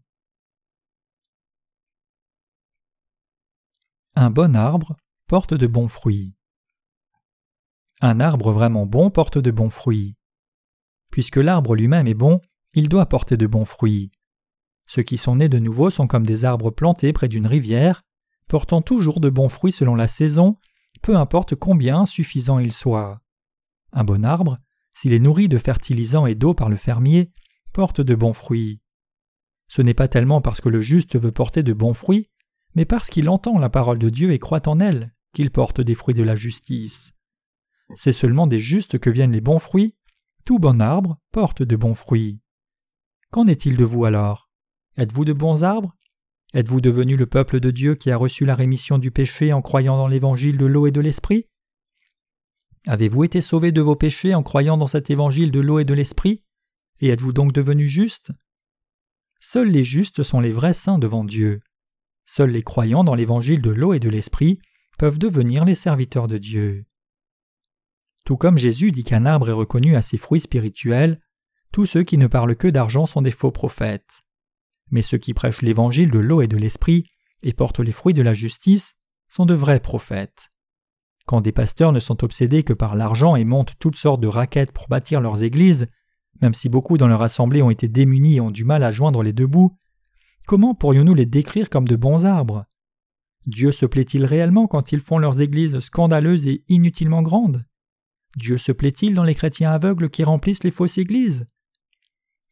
Un 4.14 4.30
bon 4.30 4.54
arbre 4.54 4.96
porte 5.26 5.52
de 5.52 5.66
bons 5.66 5.88
fruits. 5.88 6.36
Un 8.00 8.20
arbre 8.20 8.52
vraiment 8.52 8.86
bon 8.86 9.10
porte 9.10 9.38
de 9.38 9.50
bons 9.50 9.70
fruits. 9.70 10.14
Puisque 11.12 11.36
l'arbre 11.36 11.76
lui-même 11.76 12.08
est 12.08 12.14
bon, 12.14 12.40
il 12.74 12.88
doit 12.88 13.06
porter 13.06 13.36
de 13.36 13.46
bons 13.46 13.66
fruits. 13.66 14.10
Ceux 14.86 15.02
qui 15.02 15.18
sont 15.18 15.36
nés 15.36 15.50
de 15.50 15.58
nouveau 15.58 15.90
sont 15.90 16.06
comme 16.06 16.26
des 16.26 16.44
arbres 16.44 16.70
plantés 16.70 17.12
près 17.12 17.28
d'une 17.28 17.46
rivière, 17.46 18.02
portant 18.48 18.82
toujours 18.82 19.20
de 19.20 19.30
bons 19.30 19.50
fruits 19.50 19.72
selon 19.72 19.94
la 19.94 20.08
saison, 20.08 20.56
peu 21.02 21.16
importe 21.16 21.54
combien 21.54 22.00
insuffisants 22.00 22.58
ils 22.58 22.72
soient. 22.72 23.20
Un 23.92 24.04
bon 24.04 24.24
arbre, 24.24 24.58
s'il 24.94 25.12
est 25.12 25.18
nourri 25.18 25.48
de 25.48 25.58
fertilisants 25.58 26.26
et 26.26 26.34
d'eau 26.34 26.54
par 26.54 26.70
le 26.70 26.76
fermier, 26.76 27.30
porte 27.74 28.00
de 28.00 28.14
bons 28.14 28.32
fruits. 28.32 28.80
Ce 29.68 29.82
n'est 29.82 29.94
pas 29.94 30.08
tellement 30.08 30.40
parce 30.40 30.62
que 30.62 30.70
le 30.70 30.80
juste 30.80 31.18
veut 31.18 31.32
porter 31.32 31.62
de 31.62 31.74
bons 31.74 31.94
fruits, 31.94 32.30
mais 32.74 32.86
parce 32.86 33.08
qu'il 33.08 33.28
entend 33.28 33.58
la 33.58 33.68
parole 33.68 33.98
de 33.98 34.08
Dieu 34.08 34.32
et 34.32 34.38
croit 34.38 34.66
en 34.66 34.80
elle 34.80 35.14
qu'il 35.34 35.50
porte 35.50 35.82
des 35.82 35.94
fruits 35.94 36.14
de 36.14 36.22
la 36.22 36.34
justice. 36.34 37.12
C'est 37.96 38.14
seulement 38.14 38.46
des 38.46 38.58
justes 38.58 38.98
que 38.98 39.10
viennent 39.10 39.32
les 39.32 39.40
bons 39.42 39.58
fruits, 39.58 39.94
tout 40.44 40.58
bon 40.58 40.80
arbre 40.80 41.18
porte 41.30 41.62
de 41.62 41.76
bons 41.76 41.94
fruits. 41.94 42.40
Qu'en 43.30 43.46
est-il 43.46 43.76
de 43.76 43.84
vous 43.84 44.04
alors? 44.04 44.50
Êtes-vous 44.96 45.24
de 45.24 45.32
bons 45.32 45.64
arbres? 45.64 45.96
Êtes-vous 46.54 46.80
devenu 46.80 47.16
le 47.16 47.26
peuple 47.26 47.60
de 47.60 47.70
Dieu 47.70 47.94
qui 47.94 48.10
a 48.10 48.16
reçu 48.16 48.44
la 48.44 48.54
rémission 48.54 48.98
du 48.98 49.10
péché 49.10 49.52
en 49.52 49.62
croyant 49.62 49.96
dans 49.96 50.08
l'évangile 50.08 50.58
de 50.58 50.66
l'eau 50.66 50.86
et 50.86 50.90
de 50.90 51.00
l'esprit? 51.00 51.48
Avez-vous 52.86 53.24
été 53.24 53.40
sauvé 53.40 53.72
de 53.72 53.80
vos 53.80 53.96
péchés 53.96 54.34
en 54.34 54.42
croyant 54.42 54.76
dans 54.76 54.88
cet 54.88 55.08
évangile 55.08 55.50
de 55.50 55.60
l'eau 55.60 55.78
et 55.78 55.84
de 55.84 55.94
l'esprit? 55.94 56.44
Et 57.00 57.08
êtes-vous 57.08 57.32
donc 57.32 57.52
devenu 57.52 57.88
juste? 57.88 58.32
Seuls 59.40 59.70
les 59.70 59.84
justes 59.84 60.22
sont 60.22 60.40
les 60.40 60.52
vrais 60.52 60.74
saints 60.74 60.98
devant 60.98 61.24
Dieu. 61.24 61.60
Seuls 62.26 62.50
les 62.50 62.62
croyants 62.62 63.04
dans 63.04 63.14
l'évangile 63.14 63.62
de 63.62 63.70
l'eau 63.70 63.94
et 63.94 64.00
de 64.00 64.08
l'esprit 64.08 64.58
peuvent 64.98 65.18
devenir 65.18 65.64
les 65.64 65.74
serviteurs 65.74 66.28
de 66.28 66.38
Dieu. 66.38 66.84
Tout 68.24 68.36
comme 68.36 68.58
Jésus 68.58 68.92
dit 68.92 69.04
qu'un 69.04 69.26
arbre 69.26 69.48
est 69.48 69.52
reconnu 69.52 69.96
à 69.96 70.02
ses 70.02 70.18
fruits 70.18 70.40
spirituels, 70.40 71.20
tous 71.72 71.86
ceux 71.86 72.02
qui 72.02 72.18
ne 72.18 72.26
parlent 72.26 72.56
que 72.56 72.68
d'argent 72.68 73.06
sont 73.06 73.22
des 73.22 73.30
faux 73.30 73.50
prophètes. 73.50 74.22
Mais 74.90 75.02
ceux 75.02 75.18
qui 75.18 75.34
prêchent 75.34 75.62
l'évangile 75.62 76.10
de 76.10 76.18
l'eau 76.18 76.42
et 76.42 76.48
de 76.48 76.56
l'esprit 76.56 77.04
et 77.42 77.52
portent 77.52 77.80
les 77.80 77.92
fruits 77.92 78.14
de 78.14 78.22
la 78.22 78.34
justice 78.34 78.94
sont 79.28 79.46
de 79.46 79.54
vrais 79.54 79.80
prophètes. 79.80 80.50
Quand 81.26 81.40
des 81.40 81.52
pasteurs 81.52 81.92
ne 81.92 82.00
sont 82.00 82.22
obsédés 82.24 82.62
que 82.62 82.72
par 82.72 82.94
l'argent 82.94 83.36
et 83.36 83.44
montent 83.44 83.74
toutes 83.78 83.96
sortes 83.96 84.20
de 84.20 84.28
raquettes 84.28 84.72
pour 84.72 84.88
bâtir 84.88 85.20
leurs 85.20 85.42
églises, 85.42 85.86
même 86.40 86.54
si 86.54 86.68
beaucoup 86.68 86.98
dans 86.98 87.08
leur 87.08 87.22
assemblée 87.22 87.62
ont 87.62 87.70
été 87.70 87.88
démunis 87.88 88.36
et 88.36 88.40
ont 88.40 88.50
du 88.50 88.64
mal 88.64 88.82
à 88.82 88.92
joindre 88.92 89.22
les 89.22 89.32
deux 89.32 89.46
bouts, 89.46 89.76
comment 90.46 90.74
pourrions-nous 90.74 91.14
les 91.14 91.26
décrire 91.26 91.70
comme 91.70 91.88
de 91.88 91.96
bons 91.96 92.24
arbres? 92.24 92.66
Dieu 93.46 93.72
se 93.72 93.86
plaît-il 93.86 94.24
réellement 94.24 94.66
quand 94.66 94.92
ils 94.92 95.00
font 95.00 95.18
leurs 95.18 95.40
églises 95.40 95.80
scandaleuses 95.80 96.46
et 96.46 96.64
inutilement 96.68 97.22
grandes? 97.22 97.64
Dieu 98.36 98.56
se 98.58 98.72
plaît-il 98.72 99.14
dans 99.14 99.24
les 99.24 99.34
chrétiens 99.34 99.70
aveugles 99.70 100.10
qui 100.10 100.24
remplissent 100.24 100.64
les 100.64 100.70
fausses 100.70 100.98
églises? 100.98 101.48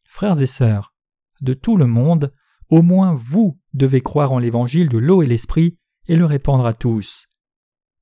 Frères 0.05 0.41
et 0.41 0.47
sœurs, 0.47 0.93
de 1.41 1.53
tout 1.53 1.77
le 1.77 1.87
monde, 1.87 2.33
au 2.69 2.81
moins 2.81 3.13
vous 3.13 3.59
devez 3.73 4.01
croire 4.01 4.31
en 4.31 4.39
l'évangile 4.39 4.89
de 4.89 4.97
l'eau 4.97 5.23
et 5.23 5.25
l'esprit 5.25 5.77
et 6.07 6.15
le 6.15 6.25
répandre 6.25 6.65
à 6.65 6.73
tous. 6.73 7.27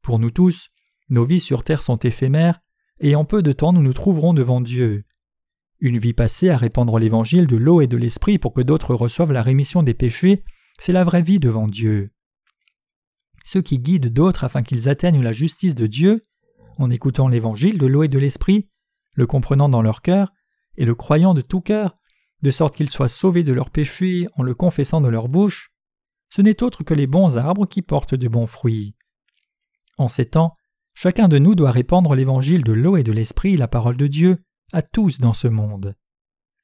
Pour 0.02 0.20
nous 0.20 0.32
tous, 0.32 0.70
nos 1.10 1.26
vies 1.26 1.40
sur 1.40 1.64
terre 1.64 1.82
sont 1.82 1.98
éphémères, 1.98 2.60
et 3.00 3.16
en 3.16 3.26
peu 3.26 3.42
de 3.42 3.52
temps 3.52 3.74
nous 3.74 3.82
nous 3.82 3.94
trouverons 3.94 4.34
devant 4.34 4.62
Dieu. 4.62 5.06
Une 5.80 5.98
vie 5.98 6.14
passée 6.14 6.50
à 6.50 6.58
répandre 6.58 7.00
l'évangile 7.00 7.48
de 7.48 7.56
l'eau 7.56 7.82
et 7.82 7.88
de 7.88 7.98
l'esprit 7.98 8.38
pour 8.38 8.54
que 8.54 8.62
d'autres 8.62 8.94
reçoivent 8.94 9.32
la 9.32 9.42
rémission 9.42 9.82
des 9.82 9.94
péchés, 9.94 10.44
c'est 10.80 10.92
la 10.92 11.04
vraie 11.04 11.22
vie 11.22 11.40
devant 11.40 11.68
Dieu. 11.68 12.12
Ceux 13.46 13.62
qui 13.62 13.80
guident 13.80 14.12
d'autres 14.12 14.44
afin 14.44 14.62
qu'ils 14.62 14.90
atteignent 14.90 15.24
la 15.24 15.32
justice 15.32 15.76
de 15.76 15.88
Dieu, 15.88 16.22
en 16.80 16.90
écoutant 16.90 17.28
l'évangile 17.28 17.78
de 17.78 17.86
l'eau 17.86 18.04
et 18.04 18.08
de 18.08 18.18
l'esprit, 18.18 18.70
le 19.14 19.28
comprenant 19.28 19.70
dans 19.70 19.82
leur 19.82 20.02
cœur, 20.02 20.32
et 20.78 20.86
le 20.86 20.96
croyant 20.96 21.34
de 21.34 21.42
tout 21.42 21.62
cœur, 21.62 21.98
de 22.42 22.52
sorte 22.52 22.76
qu'ils 22.76 22.90
soient 22.90 23.10
sauvés 23.10 23.44
de 23.44 23.52
leurs 23.52 23.70
péchés 23.70 24.28
en 24.36 24.44
le 24.44 24.56
confessant 24.56 25.02
de 25.02 25.10
leur 25.10 25.28
bouche, 25.28 25.72
ce 26.30 26.42
n'est 26.42 26.64
autre 26.64 26.84
que 26.84 26.94
les 26.94 27.06
bons 27.08 27.38
arbres 27.38 27.68
qui 27.68 27.82
portent 27.82 28.16
de 28.16 28.28
bons 28.30 28.48
fruits. 28.48 28.96
En 29.98 30.08
ces 30.08 30.26
temps, 30.26 30.56
chacun 30.94 31.28
de 31.28 31.38
nous 31.38 31.54
doit 31.54 31.72
répandre 31.72 32.16
l'évangile 32.16 32.64
de 32.64 32.72
l'eau 32.72 32.96
et 32.96 33.04
de 33.04 33.12
l'esprit, 33.12 33.58
la 33.58 33.68
parole 33.68 33.98
de 33.98 34.08
Dieu, 34.08 34.38
à 34.72 34.82
tous 34.82 35.20
dans 35.20 35.34
ce 35.34 35.50
monde. 35.50 35.96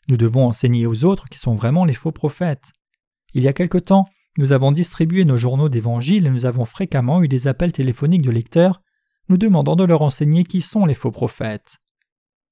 Nous 0.07 0.17
devons 0.17 0.45
enseigner 0.45 0.85
aux 0.85 1.03
autres 1.03 1.27
qui 1.27 1.39
sont 1.39 1.55
vraiment 1.55 1.83
les 1.83 1.93
faux 1.93 2.13
prophètes. 2.13 2.71
Il 3.33 3.43
y 3.43 3.49
a 3.49 3.53
quelque 3.53 3.79
temps, 3.79 4.05
nous 4.37 4.53
avons 4.53 4.71
distribué 4.71 5.25
nos 5.25 5.37
journaux 5.37 5.67
d'évangile 5.67 6.27
et 6.27 6.29
nous 6.29 6.45
avons 6.45 6.63
fréquemment 6.63 7.21
eu 7.21 7.27
des 7.27 7.47
appels 7.47 7.73
téléphoniques 7.73 8.21
de 8.21 8.31
lecteurs 8.31 8.81
nous 9.29 9.37
demandant 9.37 9.75
de 9.75 9.83
leur 9.83 10.01
enseigner 10.01 10.43
qui 10.43 10.61
sont 10.61 10.85
les 10.85 10.93
faux 10.93 11.11
prophètes. 11.11 11.77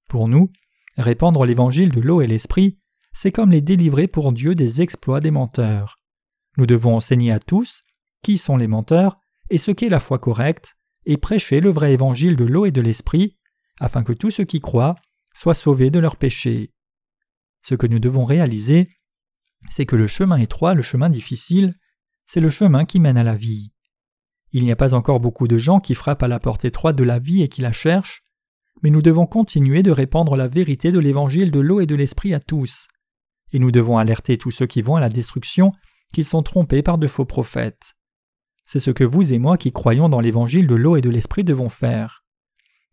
Pour 0.10 0.28
nous, 0.28 0.52
répandre 0.98 1.46
l'évangile 1.46 1.92
de 1.92 2.02
l'eau 2.02 2.22
et 2.22 2.28
l'esprit, 2.28 2.80
c'est 3.14 3.32
comme 3.32 3.52
les 3.52 3.62
délivrer 3.62 4.08
pour 4.08 4.32
Dieu 4.32 4.56
des 4.56 4.82
exploits 4.82 5.22
des 5.22 5.32
menteurs. 5.32 6.00
Nous 6.58 6.66
devons 6.66 6.96
enseigner 6.96 7.32
à 7.32 7.40
tous 7.40 7.84
qui 8.24 8.38
sont 8.38 8.58
les 8.58 8.68
menteurs 8.68 9.18
et 9.50 9.58
ce 9.58 9.72
qu'est 9.72 9.90
la 9.90 10.00
foi 10.00 10.18
correcte, 10.20 10.76
et 11.06 11.18
prêcher 11.18 11.60
le 11.60 11.70
vrai 11.70 11.94
évangile 11.94 12.36
de 12.36 12.46
l'eau 12.46 12.66
et 12.66 12.72
de 12.72 12.82
l'esprit, 12.82 13.38
afin 13.80 14.04
que 14.04 14.14
tous 14.14 14.32
ceux 14.32 14.46
qui 14.46 14.62
croient 14.62 14.96
soient 15.34 15.54
sauvés 15.54 15.90
de 15.90 16.00
leurs 16.00 16.16
péchés. 16.16 16.72
Ce 17.62 17.76
que 17.76 17.88
nous 17.88 18.00
devons 18.00 18.24
réaliser, 18.24 18.90
c'est 19.70 19.86
que 19.86 19.96
le 19.96 20.08
chemin 20.08 20.38
étroit, 20.38 20.74
le 20.74 20.82
chemin 20.82 21.10
difficile, 21.10 21.76
c'est 22.26 22.40
le 22.40 22.50
chemin 22.50 22.86
qui 22.86 23.00
mène 23.00 23.18
à 23.18 23.24
la 23.24 23.36
vie. 23.36 23.73
Il 24.54 24.64
n'y 24.64 24.72
a 24.72 24.76
pas 24.78 24.94
encore 24.94 25.20
beaucoup 25.20 25.48
de 25.48 25.58
gens 25.58 25.80
qui 25.80 25.94
frappent 25.94 26.24
à 26.24 26.28
la 26.28 26.40
porte 26.40 26.64
étroite 26.64 26.96
de 26.96 27.04
la 27.04 27.20
vie 27.20 27.44
et 27.44 27.50
qui 27.50 27.62
la 27.62 27.72
cherchent, 27.72 28.24
mais 28.82 28.90
nous 28.90 29.02
devons 29.02 29.26
continuer 29.26 29.84
de 29.84 29.92
répandre 29.92 30.36
la 30.36 30.48
vérité 30.48 30.92
de 30.92 31.00
l'évangile 31.00 31.52
de 31.52 31.60
l'eau 31.60 31.82
et 31.82 31.86
de 31.86 31.96
l'esprit 31.96 32.34
à 32.34 32.40
tous 32.40 32.88
et 33.54 33.60
nous 33.60 33.72
devons 33.72 33.98
alerter 33.98 34.38
tous 34.38 34.52
ceux 34.52 34.66
qui 34.66 34.82
vont 34.82 34.96
à 34.96 35.00
la 35.00 35.10
destruction 35.10 35.72
qu'ils 36.14 36.26
sont 36.26 36.44
trompés 36.44 36.82
par 36.82 36.98
de 36.98 37.08
faux 37.08 37.26
prophètes. 37.26 37.94
C'est 38.66 38.80
ce 38.80 38.92
que 38.92 39.04
vous 39.04 39.34
et 39.34 39.40
moi 39.40 39.58
qui 39.58 39.72
croyons 39.72 40.10
dans 40.10 40.20
l'évangile 40.20 40.68
de 40.68 40.76
l'eau 40.76 40.98
et 40.98 41.02
de 41.02 41.10
l'esprit 41.10 41.44
devons 41.44 41.70
faire. 41.70 42.24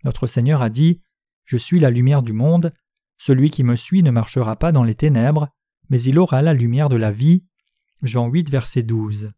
Notre 0.04 0.26
Seigneur 0.26 0.62
a 0.62 0.68
dit 0.68 1.00
Je 1.44 1.56
suis 1.56 1.80
la 1.80 1.90
lumière 1.90 2.22
du 2.22 2.32
monde, 2.32 2.72
celui 3.18 3.50
qui 3.50 3.64
me 3.64 3.76
suit 3.76 4.02
ne 4.02 4.10
marchera 4.10 4.56
pas 4.56 4.72
dans 4.72 4.84
les 4.84 4.94
ténèbres, 4.94 5.48
mais 5.88 6.02
il 6.02 6.18
aura 6.18 6.42
la 6.42 6.54
lumière 6.54 6.88
de 6.88 6.96
la 6.96 7.10
vie. 7.10 7.44
Jean 8.02 8.28
8, 8.28 8.50
verset 8.50 8.82
12. 8.82 9.32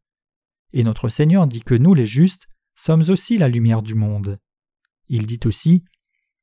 Et 0.73 0.85
notre 0.85 1.09
Seigneur 1.09 1.47
dit 1.47 1.63
que 1.63 1.75
nous, 1.75 1.95
les 1.95 2.07
justes, 2.07 2.49
sommes 2.75 3.05
aussi 3.09 3.39
la 3.39 3.49
lumière 3.49 3.83
du 3.83 3.95
monde. 3.95 4.39
Il 5.09 5.27
dit 5.27 5.41
aussi 5.45 5.85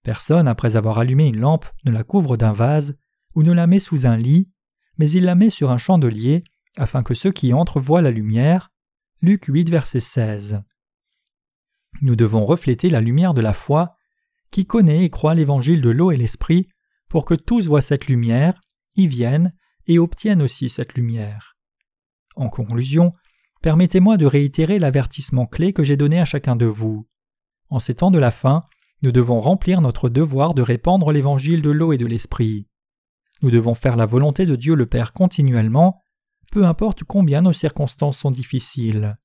Personne, 0.03 0.47
après 0.47 0.75
avoir 0.75 0.99
allumé 0.99 1.27
une 1.27 1.39
lampe, 1.39 1.65
ne 1.85 1.91
la 1.91 2.03
couvre 2.03 2.37
d'un 2.37 2.53
vase 2.53 2.97
ou 3.35 3.43
ne 3.43 3.51
la 3.51 3.67
met 3.67 3.79
sous 3.79 4.05
un 4.05 4.17
lit, 4.17 4.49
mais 4.97 5.09
il 5.11 5.23
la 5.23 5.35
met 5.35 5.49
sur 5.49 5.71
un 5.71 5.77
chandelier, 5.77 6.43
afin 6.77 7.03
que 7.03 7.13
ceux 7.13 7.31
qui 7.31 7.53
entrent 7.53 7.79
voient 7.79 8.01
la 8.01 8.11
lumière. 8.11 8.69
Luc 9.21 9.45
8, 9.45 9.69
verset 9.69 9.99
16. 9.99 10.61
Nous 12.01 12.15
devons 12.15 12.45
refléter 12.45 12.89
la 12.89 13.01
lumière 13.01 13.33
de 13.33 13.41
la 13.41 13.53
foi, 13.53 13.95
qui 14.51 14.65
connaît 14.65 15.03
et 15.03 15.09
croit 15.09 15.35
l'évangile 15.35 15.81
de 15.81 15.89
l'eau 15.89 16.11
et 16.11 16.17
l'esprit, 16.17 16.69
pour 17.09 17.25
que 17.25 17.33
tous 17.33 17.67
voient 17.67 17.81
cette 17.81 18.07
lumière, 18.07 18.59
y 18.95 19.07
viennent 19.07 19.53
et 19.87 19.99
obtiennent 19.99 20.41
aussi 20.41 20.69
cette 20.69 20.93
lumière. 20.93 21.57
En 22.35 22.49
conclusion, 22.49 23.13
permettez-moi 23.61 24.17
de 24.17 24.25
réitérer 24.25 24.79
l'avertissement 24.79 25.45
clé 25.45 25.73
que 25.73 25.83
j'ai 25.83 25.97
donné 25.97 26.19
à 26.19 26.25
chacun 26.25 26.55
de 26.55 26.65
vous. 26.65 27.07
En 27.69 27.79
ces 27.79 27.95
temps 27.95 28.11
de 28.11 28.19
la 28.19 28.31
fin, 28.31 28.65
nous 29.01 29.11
devons 29.11 29.39
remplir 29.39 29.81
notre 29.81 30.09
devoir 30.09 30.53
de 30.53 30.61
répandre 30.61 31.11
l'évangile 31.11 31.61
de 31.61 31.69
l'eau 31.69 31.93
et 31.93 31.97
de 31.97 32.05
l'esprit. 32.05 32.67
Nous 33.41 33.51
devons 33.51 33.73
faire 33.73 33.95
la 33.95 34.05
volonté 34.05 34.45
de 34.45 34.55
Dieu 34.55 34.75
le 34.75 34.85
Père 34.85 35.13
continuellement, 35.13 36.03
peu 36.51 36.65
importe 36.65 37.03
combien 37.03 37.41
nos 37.41 37.53
circonstances 37.53 38.17
sont 38.17 38.31
difficiles. 38.31 39.17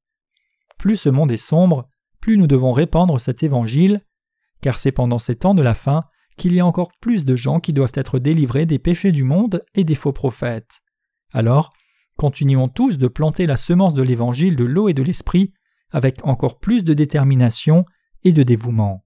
Plus 0.78 0.96
ce 0.96 1.08
monde 1.08 1.32
est 1.32 1.36
sombre, 1.36 1.88
plus 2.20 2.36
nous 2.36 2.46
devons 2.46 2.72
répandre 2.72 3.20
cet 3.20 3.42
évangile, 3.42 4.02
car 4.60 4.78
c'est 4.78 4.92
pendant 4.92 5.18
ces 5.18 5.36
temps 5.36 5.54
de 5.54 5.62
la 5.62 5.74
fin 5.74 6.04
qu'il 6.36 6.54
y 6.54 6.60
a 6.60 6.66
encore 6.66 6.92
plus 7.00 7.24
de 7.24 7.36
gens 7.36 7.60
qui 7.60 7.72
doivent 7.72 7.92
être 7.94 8.18
délivrés 8.18 8.66
des 8.66 8.78
péchés 8.78 9.12
du 9.12 9.24
monde 9.24 9.64
et 9.74 9.84
des 9.84 9.94
faux 9.94 10.12
prophètes. 10.12 10.80
Alors, 11.32 11.72
continuons 12.16 12.68
tous 12.68 12.98
de 12.98 13.08
planter 13.08 13.46
la 13.46 13.56
semence 13.56 13.94
de 13.94 14.02
l'évangile 14.02 14.56
de 14.56 14.64
l'eau 14.64 14.88
et 14.88 14.94
de 14.94 15.02
l'esprit 15.02 15.52
avec 15.90 16.24
encore 16.24 16.58
plus 16.58 16.84
de 16.84 16.94
détermination 16.94 17.84
et 18.24 18.32
de 18.32 18.42
dévouement. 18.42 19.03